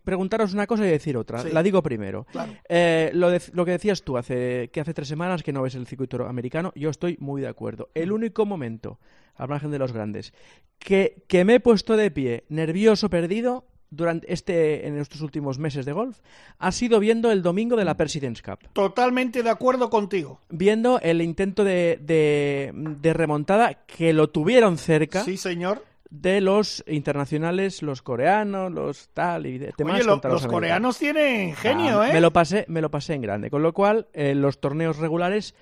[0.04, 1.40] preguntaros una cosa y decir otra.
[1.44, 1.50] Sí.
[1.52, 2.26] La digo primero.
[2.32, 2.54] Claro.
[2.70, 5.76] Eh, lo, de- lo que decías tú hace que hace tres semanas que no ves
[5.76, 7.90] el circuito americano, yo estoy muy de acuerdo.
[7.94, 9.00] El único momento,
[9.36, 10.34] al margen de los grandes,
[10.80, 15.86] que, que me he puesto de pie, nervioso, perdido durante este en estos últimos meses
[15.86, 16.20] de golf,
[16.60, 18.60] ha sido viendo el domingo de la Presidents Cup.
[18.74, 20.42] Totalmente de acuerdo contigo.
[20.50, 25.84] Viendo el intento de, de- de remontada que lo tuvieron cerca Sí, señor.
[26.10, 31.56] de los internacionales, los coreanos, los tal y de temas Oye, lo- los coreanos tienen
[31.56, 32.14] genio, Ah, ¿eh?
[32.14, 35.56] Me lo pasé, me lo pasé en grande, con lo cual eh, los torneos regulares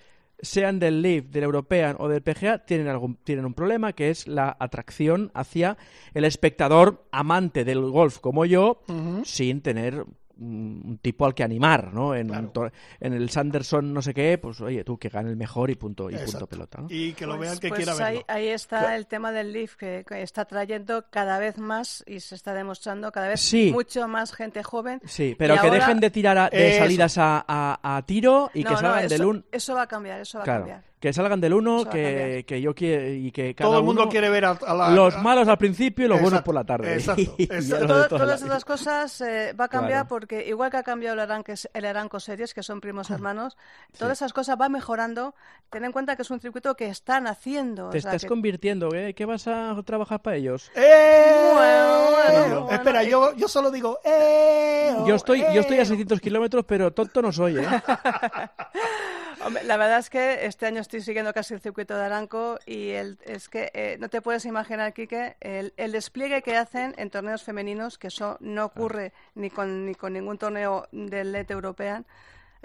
[0.46, 4.28] sean del Leaf, del European o del PGA, tienen algún tienen un problema que es
[4.28, 5.78] la atracción hacia
[6.14, 8.82] el espectador amante del golf como yo,
[9.24, 10.06] sin tener
[10.40, 12.16] un tipo al que animar, ¿no?
[12.16, 12.44] En, Claro.
[12.44, 15.70] un tor- en el Sanderson no sé qué, pues oye, tú que gane el mejor
[15.72, 16.88] y punto y punto pelota, ¿no?
[16.90, 18.26] Y que lo Pues- vea el que pues quiera ahí, verlo.
[18.28, 18.96] ahí está Claro.
[18.96, 23.12] el tema del Leaf, que, que está trayendo cada vez más y se está demostrando
[23.12, 23.72] cada vez Sí.
[23.74, 25.02] mucho más gente joven.
[25.06, 26.80] Sí, pero Y que ahora- dejen de tirar a- de Eso.
[26.80, 29.84] salidas a, a- a tiro y No, que no, salgan eso, del un eso va
[29.84, 30.84] a cambiar, eso va a cambiar.
[31.00, 33.80] Que salgan del uno, Eso va a que, que yo quiero y que cada Todo
[33.80, 34.90] el mundo uno- quiere ver a, a la...
[34.90, 36.94] los a- malos al principio y los buenos Exacto, por la tarde.
[36.96, 37.88] exacto, exacto.
[37.88, 40.08] Todo- toda todas la- esas cosas eh, va a cambiar Claro.
[40.08, 43.56] porque igual que ha cambiado el Aranco, el Aranco Series, que son primos hermanos,
[43.98, 45.36] todas esas cosas van mejorando.
[45.70, 47.90] Ten en cuenta que es un circuito que están haciendo.
[47.90, 49.14] Te o sea, estás que- convirtiendo, ¿eh?
[49.14, 50.72] ¿Qué vas a trabajar para ellos?
[50.76, 51.52] ¡Eh!
[51.54, 53.10] Bueno, bueno, Espera, eh.
[53.10, 54.00] yo, yo solo digo...
[54.04, 54.96] ¡Eh!
[55.06, 55.86] Yo estoy, yo estoy a eh.
[55.86, 57.68] 600 kilómetros, pero tonto no soy, ¿eh?
[59.64, 63.20] La verdad es que este año estoy siguiendo casi el circuito de Aranco y el,
[63.26, 68.00] es que eh, no te puedes imaginar, Quique, el, despliegue que hacen en torneos femeninos,
[68.00, 72.08] que eso no ocurre ni, con, ni con ningún torneo del LED European,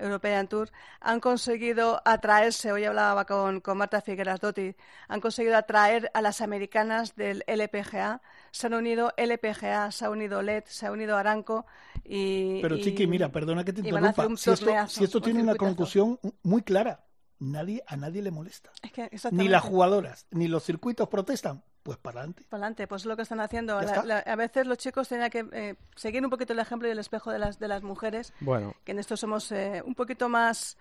[0.00, 4.74] European Tour, han conseguido atraerse, hoy hablaba con, con Marta Figueras Dotti,
[5.08, 10.42] han conseguido atraer a las americanas del LPGA, se han unido LPGA, se ha unido
[10.42, 11.66] LED, se ha unido Aranco
[12.04, 12.60] y...
[12.62, 14.28] Pero y- Chiqui, mira, perdona que te interrumpa.
[14.36, 17.04] Si esto, si esto un tiene una conclusión muy clara,
[17.38, 18.70] nadie a nadie le molesta.
[18.82, 21.62] Es que Ni las jugadoras, ni los circuitos protestan.
[21.82, 22.44] Pues para adelante.
[22.48, 23.80] Para adelante, pues es lo que están haciendo.
[23.80, 24.04] Ya La- está.
[24.04, 26.98] la- a veces los chicos tenían que eh, seguir un poquito el ejemplo y el
[26.98, 30.76] espejo de las, de las mujeres, Bueno, que en esto somos eh, un poquito más,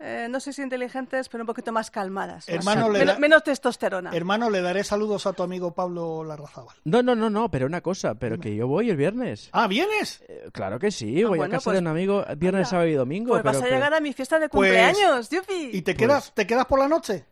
[0.00, 2.46] eh, no sé si inteligentes, pero un poquito más calmadas.
[2.48, 4.10] más- Hermano, le menos, da- menos testosterona.
[4.14, 6.76] Hermano, le daré saludos a tu amigo Pablo Larrazábal.
[6.84, 9.50] no, no, no, no, pero una cosa, pero que yo voy el viernes.
[9.52, 10.22] Ah, ¿vienes?
[10.28, 12.94] Eh, claro que sí, voy bueno, a casa pues- de un amigo viernes, sábado y
[12.94, 13.30] domingo.
[13.32, 15.70] Pues vas pero- a pero- llegar a mi fiesta de Pues- cumpleaños, ¡yupi!
[15.72, 17.26] ¿Y te Pues- quedas, te quedas por la noche?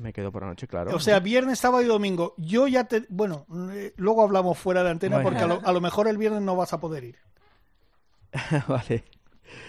[0.00, 0.96] Me quedo por la noche, claro.
[0.96, 2.34] O sea, viernes, sábado y domingo.
[2.38, 3.04] Yo ya te...
[3.10, 5.28] Bueno, eh, luego hablamos fuera de antena Bueno.
[5.30, 7.16] porque a lo, a lo mejor el viernes no vas a poder ir.
[8.68, 9.04] vale.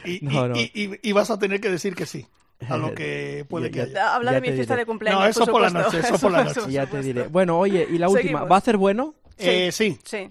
[0.05, 0.55] Y, No, y- no.
[0.55, 2.27] y- y- y vas a tener que decir que sí
[2.69, 4.15] a lo que puede Ya- que ya- haya.
[4.15, 4.81] Habla de mi fiesta diré.
[4.83, 5.19] de cumpleaños.
[5.21, 6.61] No, eso por la noche, eso por la noche.
[6.71, 7.27] Ya te diré.
[7.27, 8.51] Bueno, oye, y la última, Seguimos.
[8.51, 9.15] ¿va a hacer bueno?
[9.37, 9.97] Eh, sí.
[10.03, 10.29] Sí.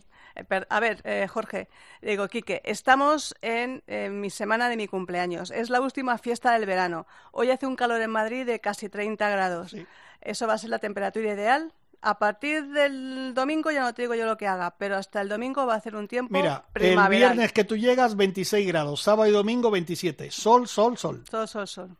[0.48, 1.68] Eh, A ver, eh, Jorge,
[2.02, 5.50] digo, Quique, estamos en eh, mi semana de mi cumpleaños.
[5.50, 7.06] Es la última fiesta del verano.
[7.32, 9.70] Hoy hace un calor en Madrid de casi 30 grados.
[9.72, 9.86] Sí.
[10.20, 11.72] Eso va a ser la temperatura ideal.
[12.02, 15.28] A partir del domingo ya no te digo yo lo que haga, pero hasta el
[15.28, 19.02] domingo va a hacer un tiempo Mira, el viernes que tú llegas, 26 grados.
[19.02, 20.30] Sábado y domingo, 27.
[20.30, 21.22] Sol, sol, sol.
[21.30, 21.96] Sol, sol, sol.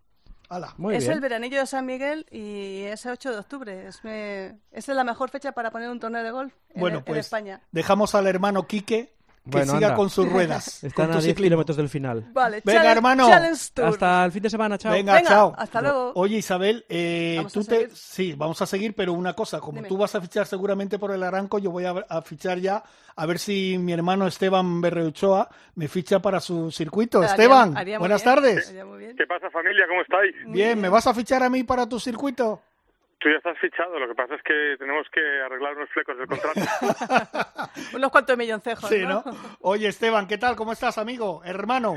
[0.78, 1.12] Muy es bien.
[1.12, 3.86] el veranillo de San Miguel y es el 8 de octubre.
[3.86, 6.98] Es, me- esa es la mejor fecha para poner un torneo de golf en, Bueno,
[6.98, 7.60] en pues España.
[7.70, 9.14] dejamos al hermano Quique
[9.50, 9.96] que Bueno, siga anda.
[9.96, 10.82] con sus ruedas.
[10.84, 11.44] Están a tu 10 ciclismo.
[11.44, 12.24] kilómetros del final.
[12.32, 13.28] Vale, Venga, challenge- hermano.
[13.28, 13.86] Challenge Tour.
[13.86, 14.92] Hasta el fin de semana, chao.
[14.92, 15.52] Venga, Venga, chao.
[15.58, 16.12] hasta luego.
[16.14, 17.74] Oye, Isabel, eh, ¿Vamos tú te...
[17.76, 17.90] seguir?
[17.94, 19.88] Sí, vamos a seguir, pero una cosa, como Dime.
[19.88, 22.82] tú vas a fichar seguramente por el Aranco, yo voy a, a fichar ya,
[23.16, 27.18] a ver si mi hermano Esteban Berreuchoa me ficha para su circuito.
[27.18, 28.72] Haría- Esteban, haría buenas bien, tardes.
[28.72, 29.16] bien.
[29.16, 29.84] ¿Qué pasa familia?
[29.88, 30.34] ¿Cómo estáis?
[30.46, 32.62] Bien, ¿me vas a fichar a mí para tu circuito?
[33.20, 36.26] Tú ya estás fichado, lo que pasa es que tenemos que arreglar unos flecos del
[36.26, 36.60] contrato.
[37.94, 39.22] Unos cuantos milloncejos, Sí, ¿no?
[39.26, 39.56] ¿no?
[39.60, 40.56] Oye, Esteban, ¿qué tal?
[40.56, 41.42] ¿Cómo estás, amigo?
[41.44, 41.96] Hermano.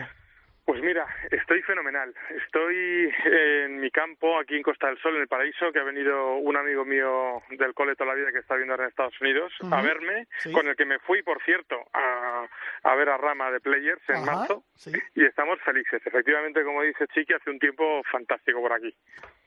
[0.66, 2.14] Pues mira, estoy fenomenal.
[2.46, 6.36] Estoy en mi campo, aquí en Costa del Sol, en el Paraíso, que ha venido
[6.38, 9.52] un amigo mío del cole toda la vida que está viviendo ahora en Estados Unidos
[9.70, 10.54] a verme, Sí.
[10.54, 12.48] con el que me fui, por cierto, a,
[12.84, 14.64] a ver a Rama de Players en Ajá, marzo.
[14.76, 14.92] sí.
[15.16, 16.02] Y estamos felices.
[16.06, 18.96] Efectivamente, como dice Chiqui, hace un tiempo fantástico por aquí.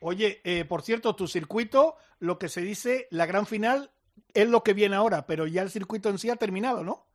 [0.01, 3.89] Oye, eh, por cierto, tu circuito, lo que se dice, la gran final
[4.35, 7.05] es lo que viene ahora, pero ya el circuito en sí ha terminado, ¿no?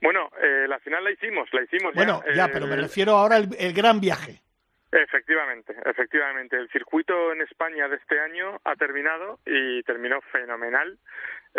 [0.00, 2.46] Bueno, eh, la final la hicimos, la hicimos Bueno, ya.
[2.46, 4.42] ya, pero me refiero ahora al el gran viaje.
[4.90, 6.56] Efectivamente, efectivamente.
[6.56, 10.98] El circuito en España de este año ha terminado y terminó fenomenal.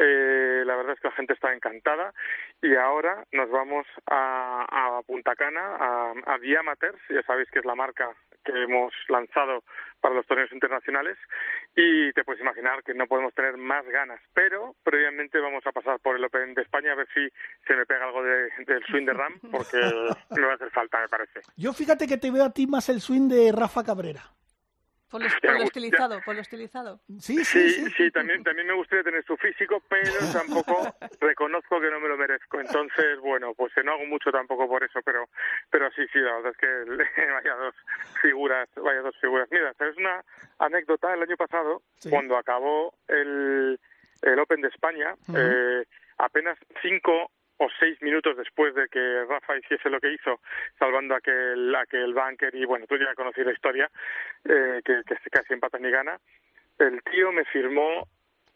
[0.01, 2.13] Eh, la verdad es que la gente está encantada
[2.61, 7.65] y ahora nos vamos a, a Punta Cana, a, a Diamaters, ya sabéis que es
[7.65, 8.09] la marca
[8.45, 9.63] que hemos lanzado
[9.99, 11.17] para los torneos internacionales
[11.75, 15.99] y te puedes imaginar que no podemos tener más ganas, pero previamente vamos a pasar
[15.99, 17.27] por el Open de España a ver si
[17.67, 19.77] se me pega algo de- del swing de Ram porque
[20.31, 21.41] me va a hacer falta, me parece.
[21.57, 24.21] Yo fíjate que te veo a ti más el swing de Rafa Cabrera.
[25.09, 25.63] Por lo, por lo ya.
[25.65, 26.99] estilizado, por lo estilizado.
[27.19, 27.91] Sí, sí, Sí, sí.
[27.97, 32.17] sí, también, también me gustaría tener su físico, pero tampoco reconozco que no me lo
[32.17, 32.59] merezco.
[32.59, 35.27] Entonces, bueno, pues eh, no hago mucho tampoco por eso, pero
[35.71, 37.75] pero sí, sí, la verdad es que vaya dos
[38.21, 39.47] figuras, vaya dos figuras.
[39.51, 40.23] Mira, es una
[40.59, 42.09] anécdota el año pasado, Sí.
[42.09, 43.79] cuando acabó el,
[44.21, 45.85] el Open de España, eh,
[46.17, 50.39] apenas cinco o seis minutos después de que Rafa hiciese lo que hizo,
[50.77, 53.89] salvando aquel, aquel bunker y bueno, tú ya conocí la historia,
[54.45, 56.19] eh, que, que casi empata ni gana,
[56.79, 58.07] el tío me firmó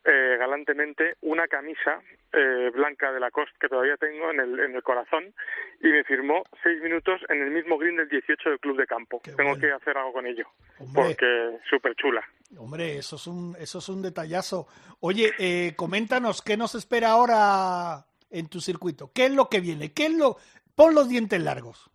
[0.05, 2.01] eh, galantemente una camisa
[2.33, 5.33] eh, blanca de Lacoste que todavía tengo en el, en el corazón
[5.81, 9.21] y me firmó seis minutos en el mismo green del 18 del club de campo.
[9.23, 9.61] Qué Tengo bueno.
[9.61, 10.45] que hacer algo con ello
[10.79, 11.03] Hombre.
[11.03, 12.21] porque súper chula.
[12.57, 14.67] Hombre, eso es un, eso es un detallazo.
[14.99, 19.11] Oye, eh, coméntanos, ¿qué nos espera ahora en tu circuito?
[19.13, 19.93] ¿Qué es lo que viene?
[19.93, 20.37] ¿Qué es lo...?
[20.75, 21.89] Pon los dientes largos.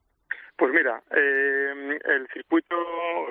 [0.59, 2.75] Pues mira, eh, el circuito,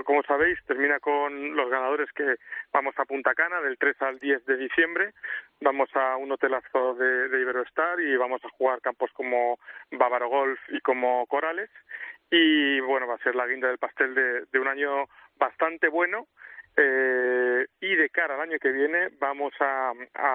[0.05, 2.35] como sabéis, termina con los ganadores que
[2.71, 5.13] vamos a Punta Cana del 3 al 10 de diciembre.
[5.59, 9.59] Vamos a un hotelazo de, de Iberostar y vamos a jugar campos como
[9.91, 11.69] Bávaro Golf y como Corales.
[12.31, 16.27] Y bueno, va a ser la guinda del pastel de, de un año bastante bueno.
[16.79, 19.93] Eh, y de cara al año que viene vamos a,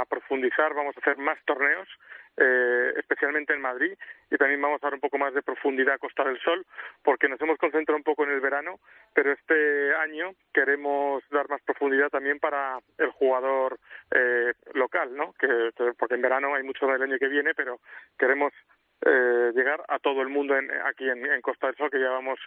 [0.09, 1.89] profundizar, vamos a hacer más torneos,
[2.37, 3.93] eh, especialmente en Madrid,
[4.31, 6.67] y también vamos a dar un poco más de profundidad a Costa del Sol,
[7.05, 8.81] porque nos hemos concentrado un poco en el verano,
[9.15, 13.79] pero este año queremos dar más profundidad también para el jugador
[14.11, 15.35] eh, local, ¿no?
[15.35, 17.79] Que- porque en verano hay mucho del año que viene, pero
[18.19, 18.53] queremos
[19.05, 22.39] eh, llegar a todo el mundo en- aquí en, Costa del Sol, que ya vamos,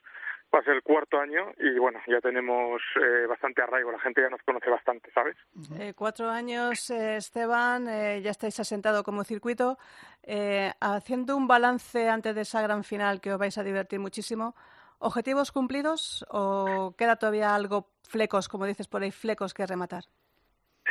[0.54, 4.22] va a ser el cuarto año y bueno, ya tenemos eh, bastante arraigo, la gente
[4.22, 5.36] ya nos conoce bastante, ¿sabes?
[5.80, 9.78] Eh, cuatro años, eh, Esteban, eh, ya estáis asentado como circuito.
[10.24, 14.56] Eh, haciendo un balance antes de esa gran final que os vais a divertir muchísimo,
[15.00, 20.06] ¿objetivos cumplidos o queda todavía algo flecos, como dices por ahí, flecos que rematar?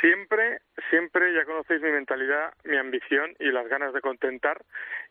[0.04, 4.62] Siempre, siempre ya conocéis mi mentalidad, mi ambición y las ganas de contentar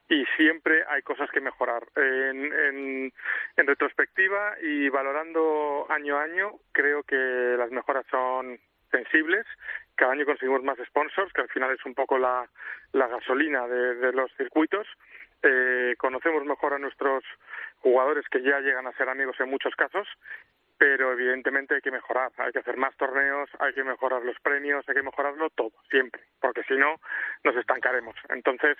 [0.08, 1.84] y siempre hay cosas que mejorar.
[1.95, 3.13] En, en,
[3.58, 8.60] en retrospectiva y valorando año a año, creo que las mejoras son
[8.91, 9.47] sensibles.
[9.95, 12.47] Cada año conseguimos más sponsors, que al final es un poco la,
[12.93, 14.86] gasolina de, de los circuitos.
[15.41, 17.23] Eh, conocemos mejor a nuestros
[17.79, 20.08] jugadores que ya llegan a ser amigos en muchos casos
[20.84, 24.84] pero evidentemente hay que mejorar, hay que hacer más torneos, hay que mejorar los premios,
[24.89, 27.00] hay que mejorarlo todo, siempre, porque si no
[27.46, 28.13] nos estancaremos.
[28.28, 28.76] Entonces,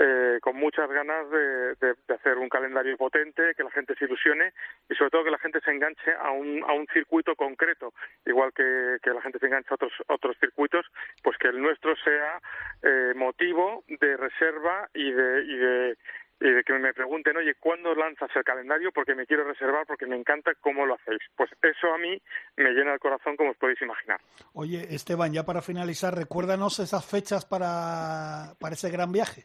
[0.00, 4.06] eh, con muchas ganas de, de, de, hacer un calendario potente, que la gente se
[4.06, 4.54] ilusione
[4.88, 7.92] y sobre todo que la gente se enganche a un, a un circuito concreto,
[8.24, 10.86] igual que, que la gente se engancha a otros, otros circuitos,
[11.22, 12.40] pues que el nuestro sea
[12.82, 15.98] eh, motivo de reserva y de, y de
[16.42, 18.90] y de que me pregunten, oye, ¿cuándo lanzas el calendario?
[18.90, 21.20] Porque me quiero reservar, porque me encanta cómo lo hacéis.
[21.36, 22.20] Pues eso a mí
[22.56, 24.20] me llena el corazón, como os podéis imaginar.
[24.52, 29.44] Oye, Esteban, ya para finalizar, recuérdanos esas fechas para, para ese gran viaje.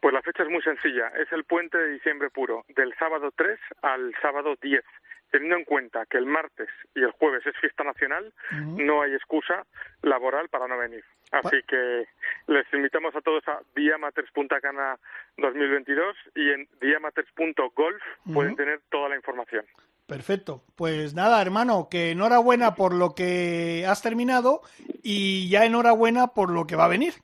[0.00, 3.58] Pues la fecha es muy sencilla, es el puente de diciembre puro, del sábado 3
[3.80, 4.84] al sábado 10
[5.32, 8.84] teniendo en cuenta que el martes y el jueves es fiesta nacional, uh -huh.
[8.84, 9.66] no hay excusa
[10.02, 11.04] laboral para no venir.
[11.32, 12.06] Así que
[12.46, 14.98] les invitamos a todos a Diamaters Punta Cana
[15.38, 18.34] 2022 y en diamaters.golf uh -huh.
[18.34, 19.64] pueden tener toda la información.
[20.06, 20.62] Perfecto.
[20.76, 24.60] Pues nada, hermano, que enhorabuena por lo que has terminado
[25.02, 27.14] y ya enhorabuena por lo que va a venir.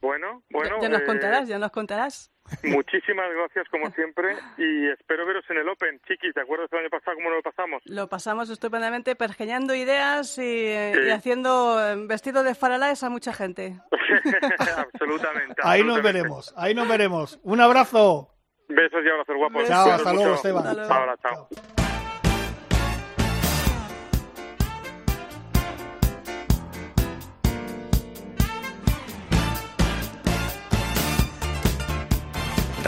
[0.00, 0.76] Bueno, bueno.
[0.76, 2.30] Ya, ya nos eh, contarás, ya nos contarás.
[2.62, 6.00] Muchísimas gracias, como siempre, y espero veros en el Open.
[6.06, 7.82] Chiqui, ¿te acuerdas del año pasado cómo lo pasamos?
[7.84, 11.00] Lo pasamos estupendamente, pergeñando ideas y, sí.
[11.06, 13.78] y haciendo eh, vestido de faralaes a mucha gente.
[14.76, 17.38] absolutamente, Ahí nos veremos, ahí nos veremos.
[17.42, 18.34] Un abrazo.
[18.68, 19.66] Besos y abrazos guapos.
[19.66, 20.66] Chao, hasta luego, Esteban.
[20.66, 20.94] Hasta luego.
[20.94, 21.48] Ahora, chao.
[21.50, 21.77] chao.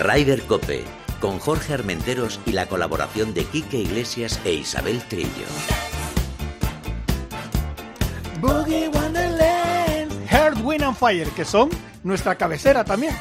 [0.01, 0.83] Ryder Cope,
[1.21, 5.45] con Jorge Armenteros y la colaboración de Quique Iglesias e Isabel Trillo.
[8.41, 11.69] Boogie Wonderland, Heart, Wind and Fire, que son
[12.03, 13.15] nuestra cabecera también.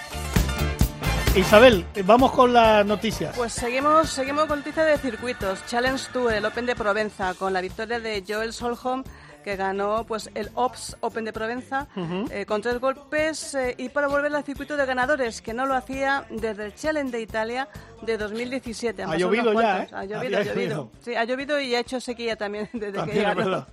[1.35, 3.35] Isabel, vamos con las noticias.
[3.35, 5.59] Pues seguimos, seguimos con noticias de circuitos.
[5.67, 9.03] Challenge Tour, el Open de Provenza, con la victoria de Joel Solholm
[9.43, 12.31] que ganó pues el OPS Open de Provenza uh -huh.
[12.31, 15.75] eh, con tres golpes eh, y para volver al circuito de ganadores, que no lo
[15.75, 17.67] hacía desde el Challenge de Italia
[18.01, 19.03] de 2017.
[19.03, 19.87] Ha llovido ya, ¿eh?
[19.91, 20.91] Ha llovido, ha llovido.
[21.01, 23.65] Sí, ha llovido y ha hecho sequía también desde también que ganó.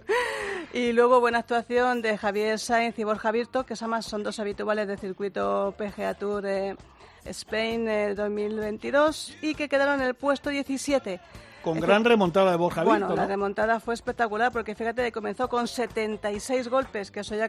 [0.72, 4.86] Y luego buena actuación de Javier Sainz y Borja Virto, que además son dos habituales
[4.86, 6.76] del circuito PGA Tour eh,
[7.24, 11.20] Spain 2022 y que quedaron en el puesto 17
[11.66, 15.66] con gran remontada de Borja Bueno, la remontada fue espectacular porque fíjate que comenzó con
[15.66, 17.48] 76 golpes, que eso ya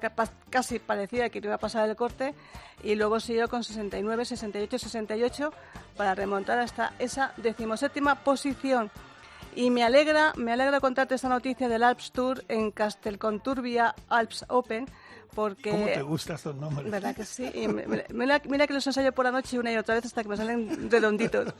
[0.49, 2.33] casi parecía que iba a pasar el corte,
[2.81, 5.53] y luego siguió con 69, 68, 68
[5.95, 8.89] para remontar hasta esa decimoséptima posición.
[9.55, 14.87] Y me alegra, me alegra contarte esta noticia del Alps Tour en Castelconturbia Alps Open,
[15.37, 15.69] porque...
[15.69, 16.89] ¿Cómo te gustan estos nombres?
[16.89, 17.51] ¿Verdad que sí?
[18.11, 20.35] Mira, mira, que los ensayo por la noche una y otra vez hasta que me
[20.35, 21.53] salen redonditos.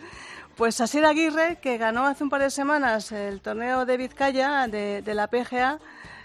[0.56, 5.04] Pues Asier Aguirre, que ganó hace un par de semanas el torneo de Vizcaya de,
[5.04, 5.78] de la PGA,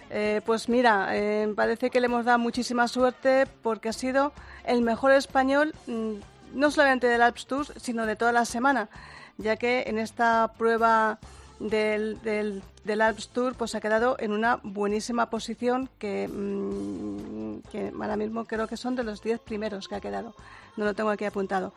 [0.09, 4.33] eh, pues mira, eh, parece que le hemos dado muchísima suerte porque ha sido
[4.65, 6.13] el mejor español, mm,
[6.55, 8.89] no solamente del Alps Tour, sino de toda la semana,
[9.37, 11.19] ya que en esta prueba
[11.69, 17.93] del, del, del, Alps Tour pues ha quedado en una buenísima posición que, mmm, que
[17.95, 20.35] ahora mismo creo que son de los 10 primeros que ha quedado.
[20.77, 21.73] No lo tengo aquí apuntado.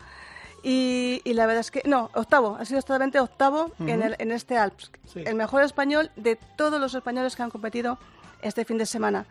[0.63, 3.89] Y, y, la verdad es que, no, octavo, ha sido totalmente octavo uh -huh.
[3.89, 4.91] en, el, en, este Alps.
[5.13, 5.23] Sí.
[5.23, 7.99] El mejor español de todos los españoles que han competido
[8.41, 9.27] este fin de semana.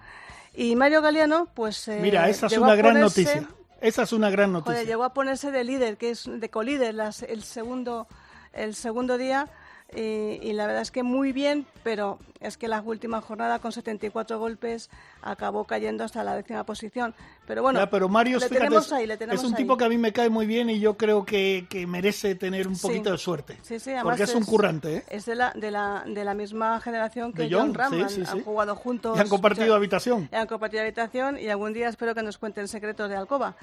[0.55, 1.89] Y Mario Galeano, pues.
[1.89, 3.49] Eh, Mira, esa es una gran ponerse, noticia.
[3.81, 4.75] Esa es una gran noticia.
[4.75, 8.07] Joder, llegó a ponerse de líder, que es de colíder, las, el, segundo,
[8.53, 9.49] el segundo día
[9.95, 13.71] y, y, la verdad es que muy bien, pero es que la última jornada con
[13.71, 14.91] 74 golpes
[15.23, 17.15] acabó cayendo hasta la décima posición.
[17.47, 19.63] Pero bueno, ya, pero Mario, le fíjate, tenemos ahí, le tenemos es un ahí.
[19.63, 22.67] tipo que a mí me cae muy bien y yo creo que, que merece tener
[22.67, 23.13] un poquito sí.
[23.13, 23.59] de suerte.
[23.63, 24.97] Sí, sí, porque es, es, un currante.
[24.97, 25.05] ¿eh?
[25.09, 28.09] Es de la, de, la, de la misma generación que John, John Ram.
[28.09, 29.17] Sí, han, jugado juntos.
[29.17, 30.29] Y han compartido habitación.
[30.33, 33.57] Y han compartido habitación y algún día espero que nos cuenten secretos de Alcoba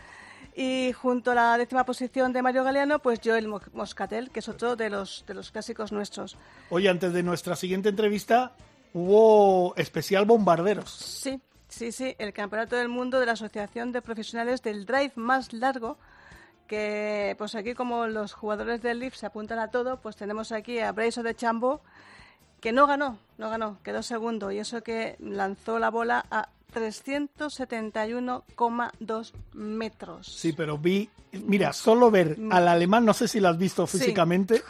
[0.56, 4.76] y junto a la décima posición de Mario Galeano, pues Joel Moscatel, que es otro
[4.76, 6.38] de los, de los clásicos nuestros.
[6.70, 8.54] Oye, antes de nuestra siguiente entrevista,
[8.93, 10.91] hubo especial bombarderos.
[10.91, 11.39] Sí,
[11.70, 15.97] sí, sí, el Campeonato del Mundo de la Asociación de Profesionales del Drive más largo,
[16.68, 20.80] que pues aquí como los jugadores del LIF se apuntan a todo, pues tenemos aquí
[20.80, 21.82] a Braiso de Chambo,
[22.60, 29.34] que no ganó, no ganó, quedó segundo, y eso que lanzó la bola a 371,2
[29.53, 30.28] metros.
[30.28, 32.51] Sí, pero vi, mira, solo ver Mm.
[32.53, 34.61] al alemán, no sé si lo has visto físicamente,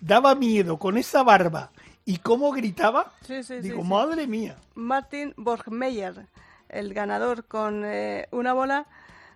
[0.00, 1.70] daba miedo con esa barba
[2.04, 3.12] y cómo gritaba.
[3.26, 4.56] Sí, sí, Digo, madre mía.
[4.74, 6.26] Martin Borgmeyer,
[6.68, 8.86] el ganador con eh, una bola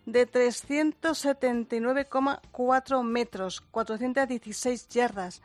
[0.07, 5.43] de 379,4 metros, 416 yardas.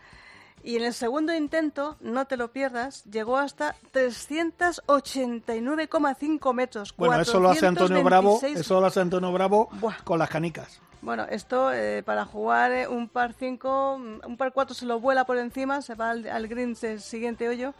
[0.64, 6.94] Y en el segundo intento, no te lo pierdas, llegó hasta 389,5 metros.
[6.96, 9.98] Bueno, eso lo hace Antonio Bravo, 426 eso lo hace Antonio Bravo Buah.
[10.04, 10.80] con las canicas.
[11.02, 13.96] Bueno, esto eh, para jugar eh, un par 5,
[14.26, 17.50] un par 4 se lo vuela por encima, se va al, al green del siguiente
[17.50, 17.74] hoyo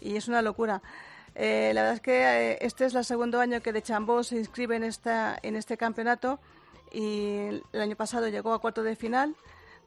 [0.00, 0.80] y es una locura.
[1.34, 4.36] Eh, la verdad es que eh, este es el segundo año que de Chambó se
[4.36, 6.38] inscribe en, esta, en este campeonato
[6.90, 9.34] y el año pasado llegó a cuarto de final.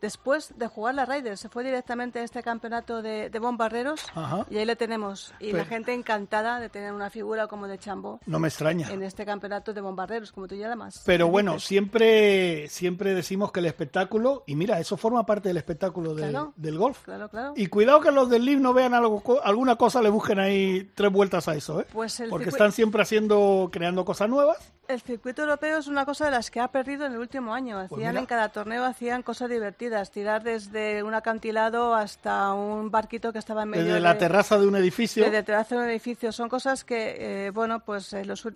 [0.05, 4.45] Después de jugar la Raiders, se fue directamente a este campeonato de, de bombarderos Ajá.
[4.51, 5.33] y ahí le tenemos.
[5.39, 8.91] Y la gente encantada de tener una figura como de Chambó No me extraña.
[8.91, 11.01] en este campeonato de bombarderos, como tú llamas.
[11.07, 11.67] Pero bueno, dices.
[11.67, 16.53] siempre, siempre decimos que el espectáculo, y mira, eso forma parte del espectáculo de- Claro.
[16.55, 17.03] del golf.
[17.03, 17.53] Claro, claro.
[17.55, 21.11] Y cuidado que los del LIV no vean algo, alguna cosa, le busquen ahí tres
[21.11, 21.87] vueltas a eso, ¿eh?
[21.91, 24.57] Pues el Porque están siempre haciendo, creando cosas nuevas.
[24.87, 27.77] El circuito europeo es una cosa de las que ha perdido en el último año.
[27.77, 28.19] Hacían Pues mira.
[28.19, 33.63] en cada torneo hacían cosas divertidas, tirar desde un acantilado hasta un barquito que estaba
[33.63, 35.23] en medio Desde de la terraza de un edificio.
[35.25, 36.31] desde terraza de un edificio.
[36.31, 38.47] Son cosas que, eh, bueno, pues eh, los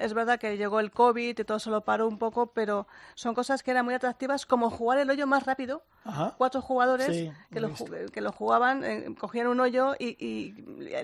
[0.00, 3.34] es verdad que llegó el COVID y todo se lo paró un poco, pero son
[3.34, 5.82] cosas que eran muy atractivas, como jugar el hoyo más rápido.
[6.04, 6.34] Ajá.
[6.38, 7.68] Cuatro jugadores Sí, que, lo
[8.12, 10.52] que jugaban, eh, cogían un hoyo y, y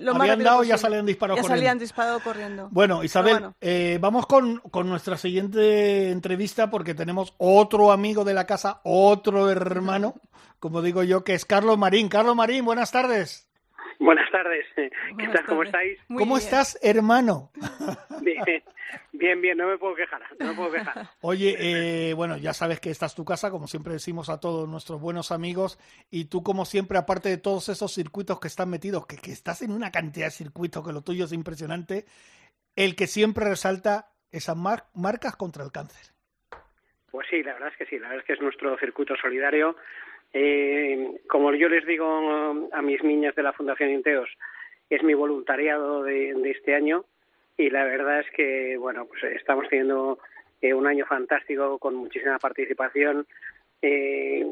[0.01, 1.57] lo más Habían dado y ya salían disparados Ya corriendo.
[1.61, 2.67] salían disparados corriendo.
[2.71, 3.55] Bueno, Isabel, bueno.
[3.61, 9.49] eh, vamos con, con nuestra siguiente entrevista porque tenemos otro amigo de la casa, otro
[9.49, 10.15] hermano,
[10.59, 12.09] como digo yo, que es Carlos Marín.
[12.09, 13.47] Carlos Marín, buenas tardes.
[13.99, 14.65] Buenas tardes.
[14.75, 15.45] ¿Qué Buenas tal?
[15.45, 15.67] ¿Cómo tardes.
[15.73, 15.99] estáis?
[16.09, 16.45] Muy ¿Cómo bien.
[16.45, 17.51] estás, hermano?
[19.17, 21.09] Bien, bien, no me puedo quejar, no me puedo quejar.
[21.21, 24.67] Oye, eh, bueno, ya sabes que esta es tu casa, como siempre decimos a todos
[24.67, 29.05] nuestros buenos amigos, y tú como siempre, aparte de todos esos circuitos que están metidos,
[29.07, 32.05] que, que estás en una cantidad de circuitos que lo tuyo es impresionante,
[32.75, 36.13] el que siempre resalta esas mar- marcas contra el cáncer.
[37.11, 39.77] Pues sí, la verdad es que sí, la verdad es que es nuestro circuito solidario.
[40.33, 42.05] Eh, como yo les digo
[42.73, 44.27] a mis niñas de la Fundación Inteos,
[44.89, 47.05] es mi voluntariado de, de este año
[47.57, 50.19] y la verdad es que, bueno, pues estamos teniendo
[50.61, 53.25] eh, un año fantástico con muchísima participación.
[53.81, 54.45] Eh,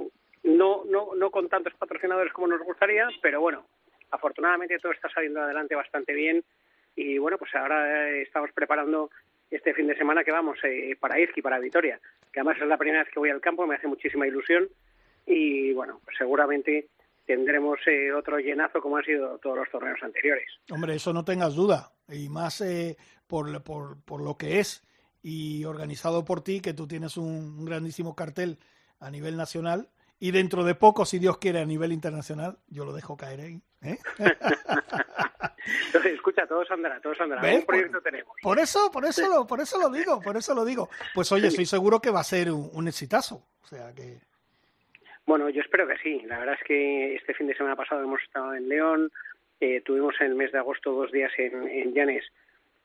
[0.44, 3.66] no, no, no con tantos patrocinadores como nos gustaría, pero bueno,
[4.12, 6.44] afortunadamente todo está saliendo adelante bastante bien
[6.96, 9.10] y bueno, pues ahora eh, estamos preparando
[9.50, 12.00] este fin de semana que vamos eh, para Izqui, para Vitoria,
[12.32, 14.68] que además es la primera vez que voy al campo, me hace muchísima ilusión
[15.26, 16.88] y bueno, pues seguramente
[17.26, 20.48] tendremos eh, otro llenazo como han sido todos los torneos anteriores.
[20.72, 22.98] Hombre, eso no tengas duda, y más eh,
[23.28, 24.86] por, por, por lo que es
[25.22, 28.60] y organizado por ti, que tú tienes un, un grandísimo cartel
[29.00, 29.90] a nivel nacional
[30.24, 33.62] y dentro de poco, si Dios quiere, a nivel internacional, yo lo dejo caer ahí.
[33.82, 33.98] ¿eh?
[35.88, 37.42] Entonces, escucha, todo andará, todo andará.
[37.42, 37.60] ¿Ves?
[37.60, 38.34] Un proyecto tenemos.
[38.42, 40.90] Por eso, por eso, lo, por eso lo digo, por eso lo digo.
[41.14, 43.46] Pues oye, estoy seguro que va a ser un, un exitazo.
[43.64, 44.22] O sea que.
[45.26, 46.22] Bueno, yo espero que sí.
[46.26, 49.12] La verdad es que este fin de semana pasado hemos estado en León,
[49.60, 52.26] eh, tuvimos en el mes de agosto dos días en, en Llanes,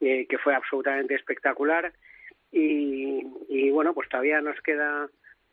[0.00, 1.92] eh, que fue absolutamente espectacular.
[2.52, 5.08] Y, y bueno, pues todavía nos queda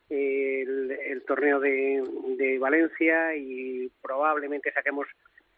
[0.10, 0.62] eh,
[1.08, 2.04] el, torneo de,
[2.38, 5.08] de Valencia y probablemente saquemos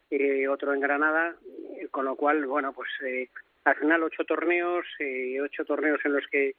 [0.09, 1.35] eh, otro en Granada,
[1.79, 3.27] eh, con lo cual, bueno, pues eh,
[3.65, 4.85] al final ocho torneos,
[5.43, 6.55] ocho torneos en los que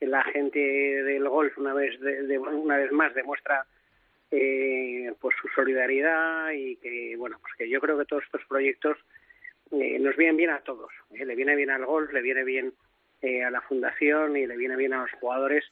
[0.00, 3.64] la gente del golf una vez de- de- una vez más demuestra
[4.30, 8.98] eh, pues su solidaridad y que bueno pues que yo creo que todos estos proyectos
[9.72, 11.24] eh, nos vienen bien a todos ¿eh?
[11.24, 12.74] le viene bien al golf le viene bien
[13.22, 15.64] eh, a la fundación y le viene bien a los jugadores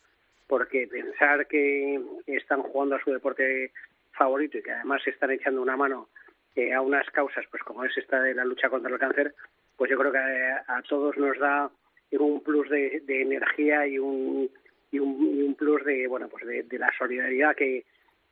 [0.46, 3.72] porque pensar que están jugando a su deporte
[4.12, 6.08] favorito y que además están echando una mano
[6.54, 9.34] eh, a unas causas pues como es esta de la lucha contra el cáncer
[9.76, 11.70] pues yo creo que a, todos nos da
[12.12, 14.50] un plus de, de energía y un,
[14.90, 17.84] y un y un plus de bueno pues de la solidaridad que,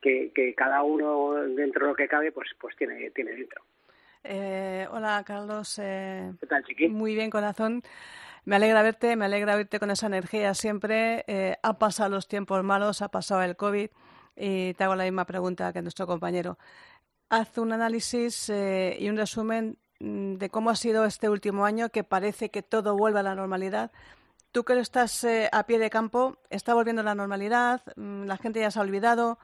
[0.05, 1.33] que, que cada uno
[1.63, 3.61] dentro de lo que cabe pues pues tiene tiene dentro
[4.27, 5.79] Eh, hola, Carlos.
[5.79, 6.89] eh, ¿Qué tal, chiqui?
[6.89, 7.83] Muy bien, corazón.
[8.47, 11.25] Me alegra verte, me alegra oírte con esa energía siempre.
[11.27, 13.89] Eh, ha pasado los tiempos malos, ha pasado el COVID
[14.37, 16.59] y te hago la misma pregunta que nuestro compañero.
[17.31, 21.89] Haz un análisis eh, y un resumen mm, de cómo ha sido este último año,
[21.91, 23.91] que parece que todo vuelve a la normalidad.
[24.53, 27.83] Tú que estás eh, a pie de campo, ¿está volviendo a la normalidad?
[27.97, 29.39] Mm, ¿La gente ya se ha olvidado?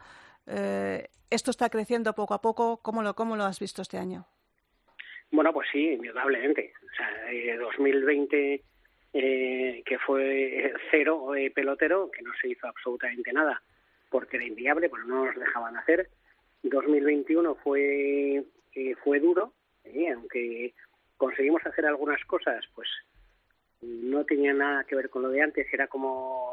[0.51, 2.79] Eh, ¿Esto está creciendo poco a poco?
[2.83, 4.27] ¿Cómo lo, cómo lo has visto este año?
[5.31, 6.73] Bueno, pues sí, indudablemente.
[6.83, 8.65] O sea, eh, 2020
[9.13, 13.61] eh, que fue cero eh, pelotero, que no se hizo absolutamente nada
[14.09, 16.09] porque era inviable, porque no nos dejaban hacer.
[16.63, 18.45] 2021 fue,
[18.75, 19.53] eh, fue duro,
[20.13, 20.75] aunque
[21.17, 22.89] conseguimos hacer algunas cosas, pues
[23.81, 26.50] no tenía nada que ver con lo de antes, era como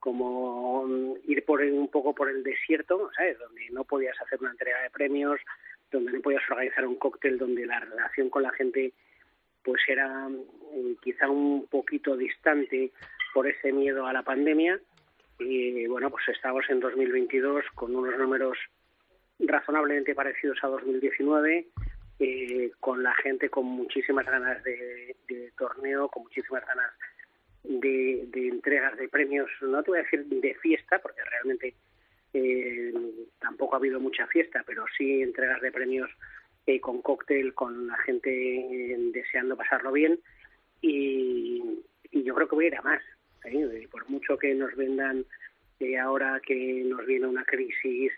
[0.00, 3.38] como ir por un poco por el desierto, ¿sabes?
[3.38, 5.40] Donde no podías hacer una entrega de premios,
[5.90, 8.92] donde no podías organizar un cóctel, donde la relación con la gente
[9.62, 10.28] pues era
[10.74, 12.92] eh, quizá un poquito distante
[13.34, 14.80] por ese miedo a la pandemia
[15.38, 18.58] y bueno pues estamos en 2022 con unos números
[19.38, 21.66] razonablemente parecidos a 2019
[22.18, 25.16] eh, con la gente con muchísimas ganas de,
[25.56, 26.90] torneo con muchísimas ganas
[27.64, 31.74] de, entregas de premios no te voy a decir de fiesta porque realmente
[32.32, 32.92] eh,
[33.38, 36.10] tampoco ha habido mucha fiesta pero sí entregas de premios
[36.66, 40.20] eh, con cóctel, con la gente eh, deseando pasarlo bien
[40.80, 41.62] y,
[42.12, 43.02] yo creo que voy a ir a más.
[43.44, 43.88] ¿eh?
[43.90, 45.24] Por mucho que nos vendan
[46.00, 48.12] ahora que nos viene una crisis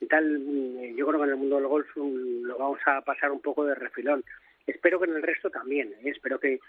[0.00, 3.00] y tal, mm, yo creo que en el mundo del golf mm, lo vamos a
[3.02, 4.24] pasar un poco de refilón.
[4.66, 6.60] Espero que en el resto también, espero que,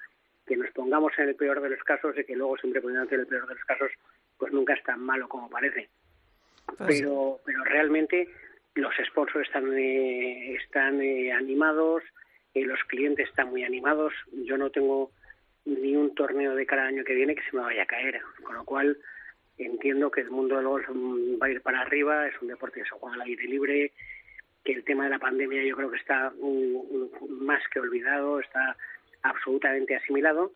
[0.50, 3.20] que nos pongamos en el peor de los casos y que luego siempre poniéndonos en
[3.20, 3.92] el peor de los casos,
[4.36, 5.90] pues nunca es tan malo como parece.
[6.66, 8.28] Pues pero, pero realmente
[8.74, 12.02] los sponsors están, eh, están eh, animados,
[12.56, 14.12] eh, los clientes están muy animados.
[14.32, 15.12] Yo no tengo
[15.66, 18.56] ni un torneo de cada año que viene que se me vaya a caer, con
[18.56, 18.98] lo cual
[19.60, 22.90] entiendo que el mundo del golf va a ir para arriba, es un deporte que
[22.90, 23.92] se juega al aire libre,
[24.64, 28.76] que el tema de la pandemia yo creo que está mm, más que olvidado, está
[29.24, 30.54] absolutamente asimilado.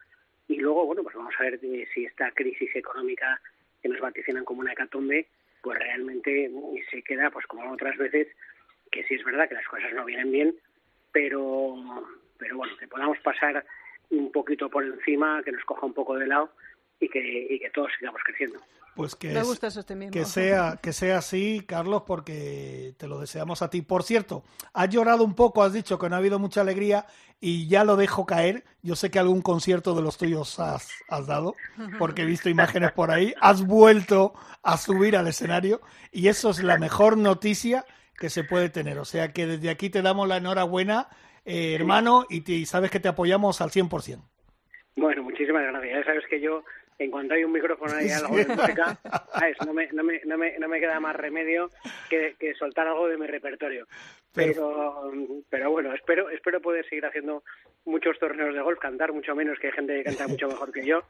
[0.48, 3.40] Y luego, bueno, pues vamos a ver si esta crisis económica
[3.82, 5.28] que nos vaticinan como una hecatombe,
[5.62, 6.52] pues realmente
[6.92, 8.28] se queda, pues como otras veces,
[8.92, 10.56] que sí es verdad que las cosas no vienen bien,
[11.12, 11.76] pero,
[12.38, 13.66] pero bueno, que podamos pasar
[14.10, 16.52] un poquito por encima, que nos coja un poco de lado
[17.00, 18.60] y que, y que todos sigamos creciendo.
[18.96, 19.34] Pues que,
[20.12, 23.82] que sea que sea así, Carlos, porque te lo deseamos a ti.
[23.82, 27.08] Por cierto, has llorado un poco, has dicho que no ha habido mucha alegría
[27.40, 28.66] y ya lo dejo caer.
[28.84, 31.56] Yo sé que algún concierto de los tuyos has, has dado,
[31.98, 33.34] porque he visto imágenes por ahí.
[33.42, 35.82] Has vuelto a subir al escenario
[36.12, 37.86] y eso es la mejor noticia
[38.20, 39.00] que se puede tener.
[39.00, 41.08] O sea que desde aquí te damos la enhorabuena,
[41.46, 44.22] eh, hermano, y, y sabes que te apoyamos al 100%.
[44.98, 45.98] Bueno, muchísimas gracias.
[45.98, 46.64] Ya sabes que yo
[47.00, 48.98] en cuanto hay un micrófono y algo de música,
[49.66, 51.70] No, me, no, me, no, me, no me queda más remedio
[52.10, 53.88] que, que soltar algo de mi repertorio.
[54.34, 55.12] Pero,
[55.50, 57.44] pero bueno, espero, espero poder seguir haciendo
[57.86, 60.86] muchos torneos de golf, cantar mucho menos, que hay gente que canta mucho mejor que
[60.86, 61.04] yo.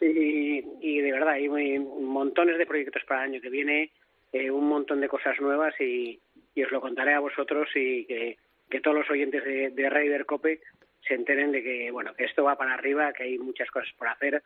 [0.00, 3.90] Y, y de verdad, hay montones de proyectos para el año que viene,
[4.32, 6.20] eh, un montón de cosas nuevas y,
[6.54, 8.36] y, os lo contaré a vosotros y que,
[8.68, 10.60] que todos los oyentes de, de Raider Cope
[11.06, 14.08] se enteren de que bueno que esto va para arriba, que hay muchas cosas por
[14.08, 14.42] hacer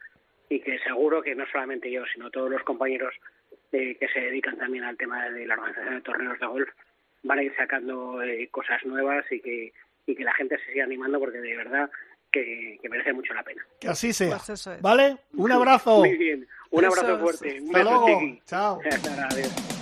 [0.50, 3.14] y que seguro que no solamente yo, sino todos los compañeros
[3.72, 6.68] eh, que se dedican también al tema de la organización de torneos de golf
[7.22, 9.72] van a ir sacando eh, cosas nuevas y que,
[10.06, 11.88] y que la gente se siga animando porque de verdad
[12.32, 13.64] que, merece mucho la pena.
[13.80, 14.38] Que así sea.
[14.44, 15.16] Pues ¿Vale?
[15.34, 15.98] Un abrazo.
[15.98, 16.46] Muy bien.
[16.70, 17.60] Un abrazo fuerte.
[17.60, 18.06] Un beso,
[18.46, 18.80] Chao.
[19.30, 19.79] Adiós.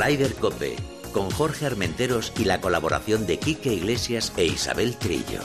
[0.00, 0.76] Rider Cope,
[1.12, 5.40] con Jorge Armenteros y la colaboración de Quique Iglesias e Isabel Trillo.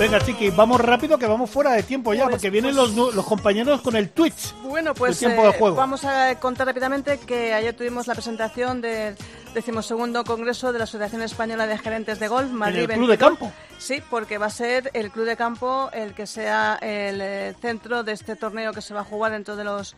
[0.00, 3.14] Venga, Chiqui, vamos rápido que vamos fuera de tiempo ya, pues, porque vienen los, pues,
[3.14, 4.52] los compañeros con el Twitch.
[4.64, 9.14] Bueno, pues eh, vamos a contar rápidamente que ayer tuvimos la presentación del
[9.54, 12.84] decimosegundo Congreso de la Asociación Española de Gerentes de Golf, Madrid.
[12.84, 13.52] ¿En el Club de Campo?
[13.78, 18.02] Sí, porque va a ser el Club de Campo el que sea el eh, centro
[18.02, 19.94] de este torneo que se va a jugar dentro de los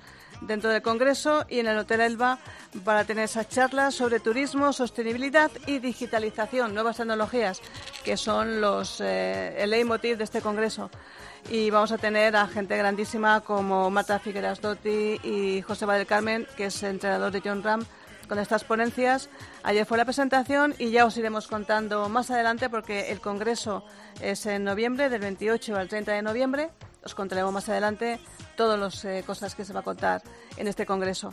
[0.47, 2.39] dentro del Congreso y en el Hotel Elba
[2.85, 7.61] para tener esas charlas sobre turismo, sostenibilidad y digitalización, nuevas tecnologías,
[8.05, 10.91] que son los, eh, el leitmotiv de este Congreso.
[11.51, 16.47] Y vamos a tener a gente grandísima como Marta Figueras Dotti y José del Carmen,
[16.57, 17.85] que es entrenador de John Ram,
[18.29, 19.29] con estas ponencias.
[19.63, 23.85] Ayer fue la presentación y ya os iremos contando más adelante porque el Congreso
[24.21, 26.71] es en noviembre, del 28 al 30 de noviembre.
[27.05, 28.19] Os contaremos más adelante
[28.57, 30.23] todas las eh, cosas que se va a contar
[30.57, 31.33] en este congreso.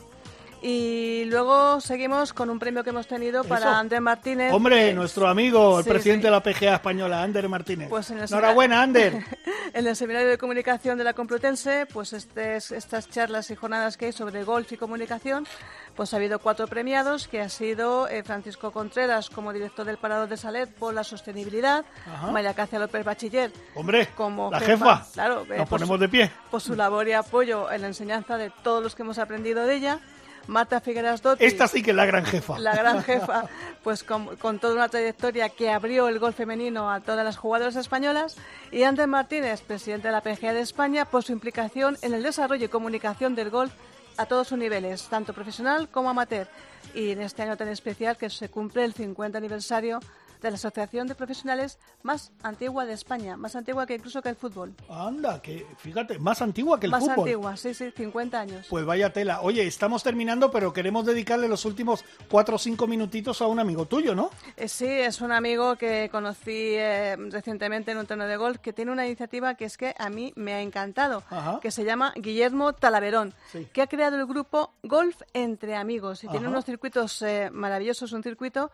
[0.64, 4.52] Y luego seguimos con un premio que hemos tenido para Ander Martínez.
[4.52, 7.88] Hombre, nuestro amigo, el presidente de la PGA española, Ander Martínez.
[7.88, 9.24] Pues Enhorabuena, Ander.
[9.74, 14.06] en el Seminario de Comunicación de la Complutense, pues este, estas charlas y jornadas que
[14.06, 15.48] hay sobre golf y comunicación,
[15.96, 20.28] pues ha habido cuatro premiados, que ha sido eh, Francisco Contreras como director del Parador
[20.28, 21.84] de Salet por la sostenibilidad,
[22.30, 23.52] María Cáceres López Bachiller.
[23.74, 25.04] Hombre, como la jefa.
[25.12, 26.30] Claro, nos ponemos de pie.
[26.52, 29.74] Por su labor y apoyo en la enseñanza de todos los que hemos aprendido de
[29.74, 30.00] ella.
[30.46, 31.44] Marta Figueras Dotti.
[31.44, 32.58] Esta sí que es la gran jefa.
[32.58, 33.44] La gran jefa,
[33.82, 38.36] pues con, toda una trayectoria que abrió el gol femenino a todas las jugadoras españolas.
[38.70, 42.66] Y Andrés Martínez, presidente de la PGA de España, por su implicación en el desarrollo
[42.66, 43.72] y comunicación del golf
[44.16, 46.48] a todos sus niveles, tanto profesional como amateur.
[46.94, 50.00] Y en este año tan especial que se cumple el 50 aniversario
[50.42, 54.36] de la asociación de profesionales más antigua de España, más antigua que incluso que el
[54.36, 54.74] fútbol.
[54.88, 57.08] Anda, que fíjate, más antigua que el fútbol.
[57.08, 58.66] Más antigua, sí, sí, 50 años.
[58.68, 59.40] Pues vaya tela.
[59.42, 63.86] Oye, estamos terminando, pero queremos dedicarle los últimos cuatro o cinco minutitos a un amigo
[63.86, 64.30] tuyo, ¿no?
[64.56, 68.72] Eh, sí, es un amigo que conocí eh, recientemente en un torneo de golf que
[68.72, 71.22] tiene una iniciativa que es que a mí me ha encantado,
[71.60, 73.34] que se llama Guillermo Talaverón,
[73.72, 78.22] que ha creado el grupo Golf entre Amigos y tiene unos circuitos eh, maravillosos, un
[78.22, 78.70] circuito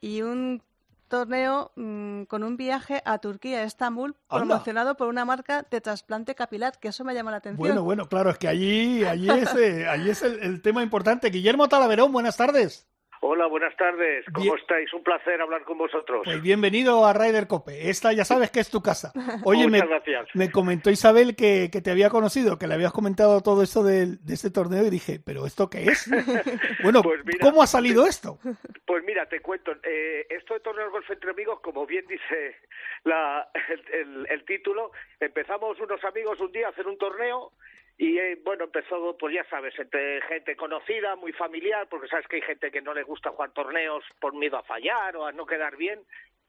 [0.00, 0.62] y un
[1.12, 6.34] torneo mm, con un viaje a Turquía, a Estambul, promocionado por una marca de trasplante
[6.34, 7.58] capilar, que eso me llama la atención.
[7.58, 11.28] Bueno, bueno, claro, es que allí, allí es, eh, allí es el, tema importante.
[11.28, 12.88] Guillermo Talaverón, buenas tardes.
[13.24, 14.24] Hola, buenas tardes.
[14.34, 14.92] ¿Cómo estáis?
[14.92, 16.22] Un placer hablar con vosotros.
[16.24, 17.88] Pues bienvenido a Ryder Cope.
[17.88, 19.12] Esta ya sabes que es tu casa.
[19.44, 20.28] Oye, Muchas me, gracias.
[20.34, 24.50] me comentó Isabel que, te había conocido, que le habías comentado todo esto de, este
[24.50, 26.10] torneo y dije, ¿pero esto qué es?
[26.82, 28.38] bueno, pues ¿cómo ha salido esto?
[28.84, 29.72] Pues mira, te cuento.
[29.84, 32.56] Eh, esto de torneo golf entre amigos, como bien dice
[33.04, 33.48] la,
[34.28, 37.52] el título, empezamos unos amigos un día a hacer un torneo
[38.02, 42.34] y eh, bueno, empezó, pues ya sabes, entre gente conocida, muy familiar, porque sabes que
[42.34, 45.46] hay gente que no le gusta jugar torneos por miedo a fallar o a no
[45.46, 46.00] quedar bien.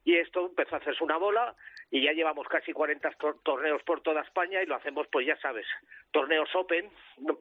[0.04, 1.56] Y esto empezó a hacerse una bola
[1.92, 3.08] y ya llevamos casi 40
[3.44, 5.68] torneos por toda España y lo hacemos, pues ya sabes,
[6.10, 6.90] torneos open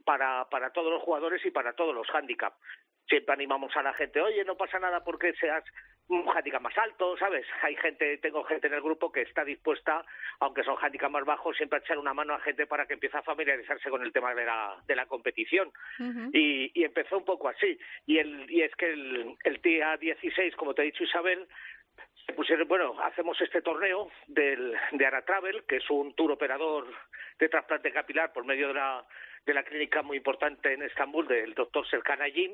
[0.05, 2.59] para, para todos los jugadores y para todos los handicaps
[3.09, 5.65] siempre animamos a la gente, oye, no pasa nada porque seas
[6.09, 7.47] un handicap más alto, ¿sabes?
[7.63, 10.05] Hay gente, tengo gente en el grupo que está dispuesta,
[10.41, 13.17] aunque son handicap más bajos, siempre a echar una mano a gente para que empiece
[13.17, 15.73] a familiarizarse con el tema de la, de la competición.
[16.33, 17.79] y, y, empezó un poco así.
[18.07, 21.47] Y, el, y es que el, el día 16, como te ha dicho Isabel,
[22.27, 26.87] se pusieron, bueno, hacemos este torneo del, de Aratravel, que es un tour operador
[27.39, 29.05] de trasplante capilar por medio de la,
[29.45, 32.53] de la clínica muy importante en Estambul del doctor Serkan Ayim,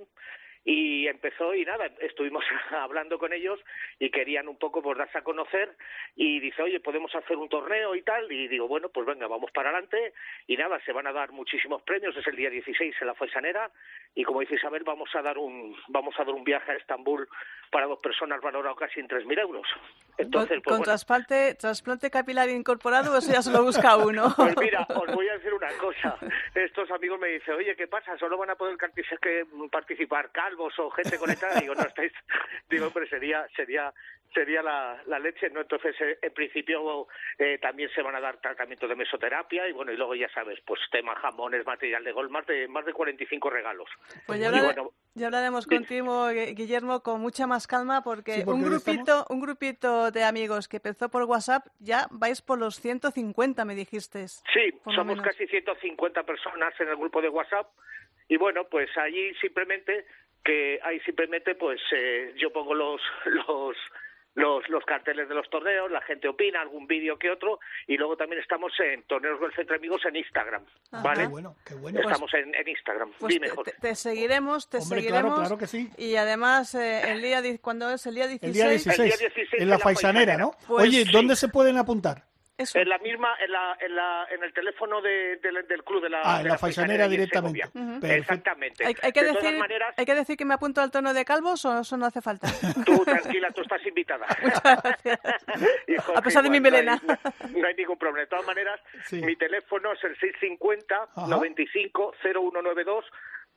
[0.65, 3.61] y empezó y nada, estuvimos hablando con ellos
[3.99, 5.77] y querían un poco pues darse a conocer
[6.17, 9.51] y dice, oye, podemos hacer un torneo y tal, y digo, bueno, pues venga, vamos
[9.53, 10.13] para adelante
[10.47, 13.71] y nada, se van a dar muchísimos premios, es el día 16 en la Faisanera
[14.15, 17.29] y como dice Isabel, vamos a dar un, vamos a dar un viaje a Estambul
[17.71, 19.67] para dos personas valorado casi en 3.000 euros.
[20.17, 24.35] Entonces, ¿Con, pues trasplante, trasplante capilar incorporado o eso ya se lo busca uno?
[24.49, 26.17] Pues mira, os voy a decir una cosa.
[26.55, 28.17] Estos amigos me dicen, oye, ¿qué pasa?
[28.19, 28.77] ¿Solo van a poder
[29.71, 31.61] participar calvos o gente conectada?
[31.61, 32.13] Digo, no estáis...
[32.71, 33.93] Digo, hombre, sería, sería
[34.35, 35.61] sería la, la leche, ¿no?
[35.61, 39.93] Entonces, eh, en principio, eh, también se van a dar tratamientos de mesoterapia y, bueno,
[39.93, 43.51] y luego ya sabes, pues tema jamones, material de gol, más de, más de 45
[43.51, 43.89] regalos.
[44.27, 44.53] Pues ya,
[45.15, 50.69] ya hablaremos contigo, Guillermo, con mucha más calma porque, un grupito un grupito de amigos
[50.69, 54.29] que empezó por WhatsApp, ya vais por los 150, me dijiste.
[54.29, 57.69] Sí, somos casi 150 personas en el grupo de WhatsApp
[58.29, 60.05] y, bueno, pues allí simplemente
[60.49, 63.77] que ahí simplemente pues eh, yo pongo los los
[64.35, 68.17] los, los carteles de los torneos, la gente opina, algún vídeo que otro, y luego
[68.17, 70.65] también estamos en Torneos Golf Entre Amigos en Instagram,
[71.03, 71.23] ¿vale?
[71.23, 72.01] Qué bueno, qué bueno.
[72.01, 75.23] Estamos en, Instagram, pues Dime, te, te, seguiremos, te seguiremos.
[75.23, 75.91] Claro, claro que sí.
[75.99, 78.49] Y además, eh, el día, cuando es el día 16?
[78.49, 80.53] El día 16, el día 16 en la, Faisanera, ¿no?
[80.69, 82.28] Pues Oye, ¿dónde se pueden apuntar?
[82.59, 86.23] En la misma, en, la, en, la, en el teléfono de, del club de la.
[86.25, 87.63] Ah, en la, faisanera directamente.
[88.03, 88.85] Exactamente.
[88.85, 89.63] Hay, que decir,
[89.97, 92.49] hay que decir que me apunto al tono de calvos o eso no hace falta.
[92.85, 94.27] Tú, tranquila, tú estás invitada.
[94.43, 95.21] Muchas gracias.
[96.17, 97.01] a pesar de mi melena.
[97.55, 98.21] No hay, ningún problema.
[98.21, 98.81] De todas maneras,
[99.13, 103.05] mi teléfono es el 650 95 0192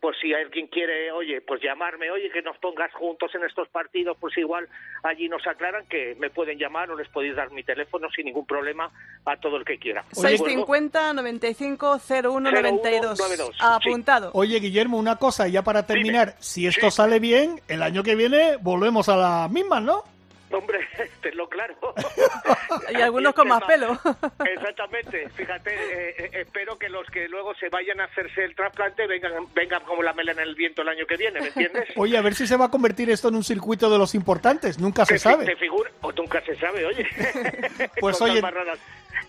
[0.02, 4.18] pues si alguien quiere, oye, pues llamarme, oye, que nos pongas juntos en estos partidos,
[4.20, 4.68] pues igual
[5.04, 8.48] allí nos aclaran que me pueden llamar o les podéis dar mi teléfono sin ningún
[8.48, 8.92] problema
[9.26, 10.04] a todo el que quiera.
[10.12, 13.20] 650 95 01 92.
[13.60, 14.32] Apuntado.
[14.34, 18.58] Oye, Guillermo, una cosa, ya para terminar, si esto sale bien, el año que viene
[18.58, 20.04] volvemos a la misma, ¿no?
[20.52, 20.80] Hombre,
[21.22, 21.76] tenlo claro.
[22.92, 23.98] y algunos con más pelo.
[24.46, 25.30] Exactamente.
[25.30, 29.48] Fíjate, eh, eh, espero que los que luego se vayan a hacerse el trasplante vengan,
[29.54, 31.90] vengan como la melena en el viento el año que viene, ¿me entiendes?
[31.96, 34.80] Oye, a ver si se va a convertir esto en un circuito de los importantes.
[34.80, 35.46] Nunca se sabe.
[35.46, 37.08] te figura- o nunca se sabe, oye.
[38.00, 38.42] Pues, oye.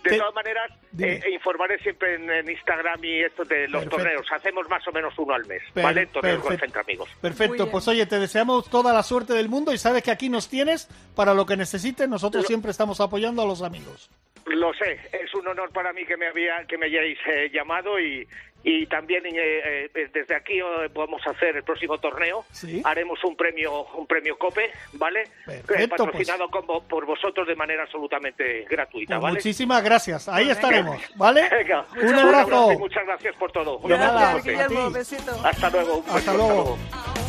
[0.02, 3.96] De te- todas maneras, eh, informaré siempre en, en Instagram y esto de los Perfecto.
[3.96, 4.26] torneos.
[4.32, 6.06] Hacemos más o menos uno al mes, Per- ¿vale?
[6.06, 7.08] Torneos entre amigos.
[7.20, 10.48] Perfecto, pues oye, te deseamos toda la suerte del mundo y sabes que aquí nos
[10.48, 12.08] tienes para lo que necesites.
[12.08, 14.10] Nosotros Lo- siempre estamos apoyando a los amigos.
[14.46, 18.00] Lo sé, es un honor para mí que me había que me hayáis eh, llamado
[18.00, 18.26] y,
[18.64, 22.44] y también eh, eh, desde aquí eh, vamos a hacer el próximo torneo.
[22.52, 22.80] Sí.
[22.84, 25.24] Haremos un premio un premio Cope, ¿vale?
[25.44, 26.48] Perfecto, Eh, patrocinado
[26.88, 29.34] por vosotros de manera absolutamente gratuita, Pues ¿vale?
[29.34, 30.28] muchísimas gracias.
[30.28, 30.52] Ahí Venga.
[30.54, 31.48] estaremos, ¿vale?
[31.50, 32.72] Venga, Un abrazo.
[32.72, 33.78] y muchas gracias por todo.
[33.78, 34.42] Un abrazo.
[34.44, 34.90] Guillermo.
[35.44, 35.98] Hasta luego.
[35.98, 36.78] un Hasta luego.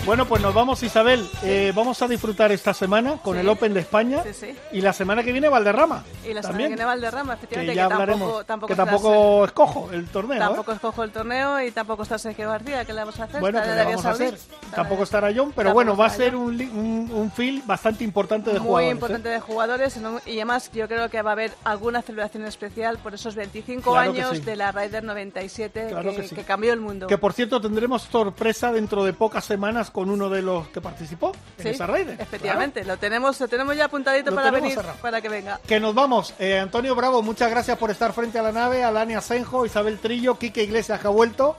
[0.06, 1.26] Bueno, pues nos vamos, Isabel.
[1.44, 3.40] Eh, vamos a disfrutar esta semana con Sí.
[3.40, 4.56] el Open de España Sí, sí.
[4.74, 6.04] y la semana que viene Valderrama.
[6.26, 8.20] Y la semana También, que viene Valderrama, que efectivamente, ya que hablaremos.
[8.20, 10.36] tampoco, tampoco que tampoco escojo el torneo.
[10.36, 10.40] ¿eh?
[10.40, 13.40] Tampoco escojo el torneo y tampoco está Sergio García, ¿qué le vamos a hacer?
[13.40, 14.38] Bueno, Está ¿qué en le vamos a hacer?
[14.76, 18.52] Tampoco estará John, pero Tampoco bueno, va a ser un, un, un field bastante importante
[18.52, 18.90] de muy jugadores.
[18.90, 18.92] ¿eh?
[18.96, 23.14] importante de jugadores y además yo creo que va a haber alguna celebración especial por
[23.14, 26.82] esos 25 Claro que años de la Ryder 97 Claro que, que que cambió el
[26.82, 27.08] mundo.
[27.08, 31.32] Que por cierto tendremos sorpresa dentro de pocas semanas con uno de los que participó
[31.58, 32.20] en Sí, esa Raider.
[32.20, 34.98] efectivamente, lo tenemos lo tenemos ya apuntadito Lo para venir, cerrado.
[35.02, 35.62] para que venga.
[35.66, 36.34] Que nos vamos.
[36.40, 38.84] Eh, Antonio Bravo, muchas gracias por estar frente a la nave.
[38.84, 41.56] Alania Senjo, Isabel Trillo, Quique Iglesias que ha vuelto.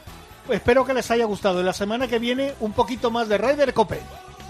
[0.51, 1.61] Espero que les haya gustado.
[1.61, 4.01] Y la semana que viene un poquito más de Raider Cope.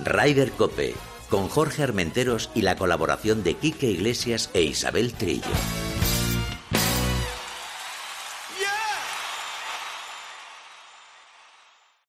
[0.02, 0.94] Ryder Cope,
[1.30, 5.46] con Jorge Armenteros y la colaboración de Quique Iglesias e Isabel Trillo.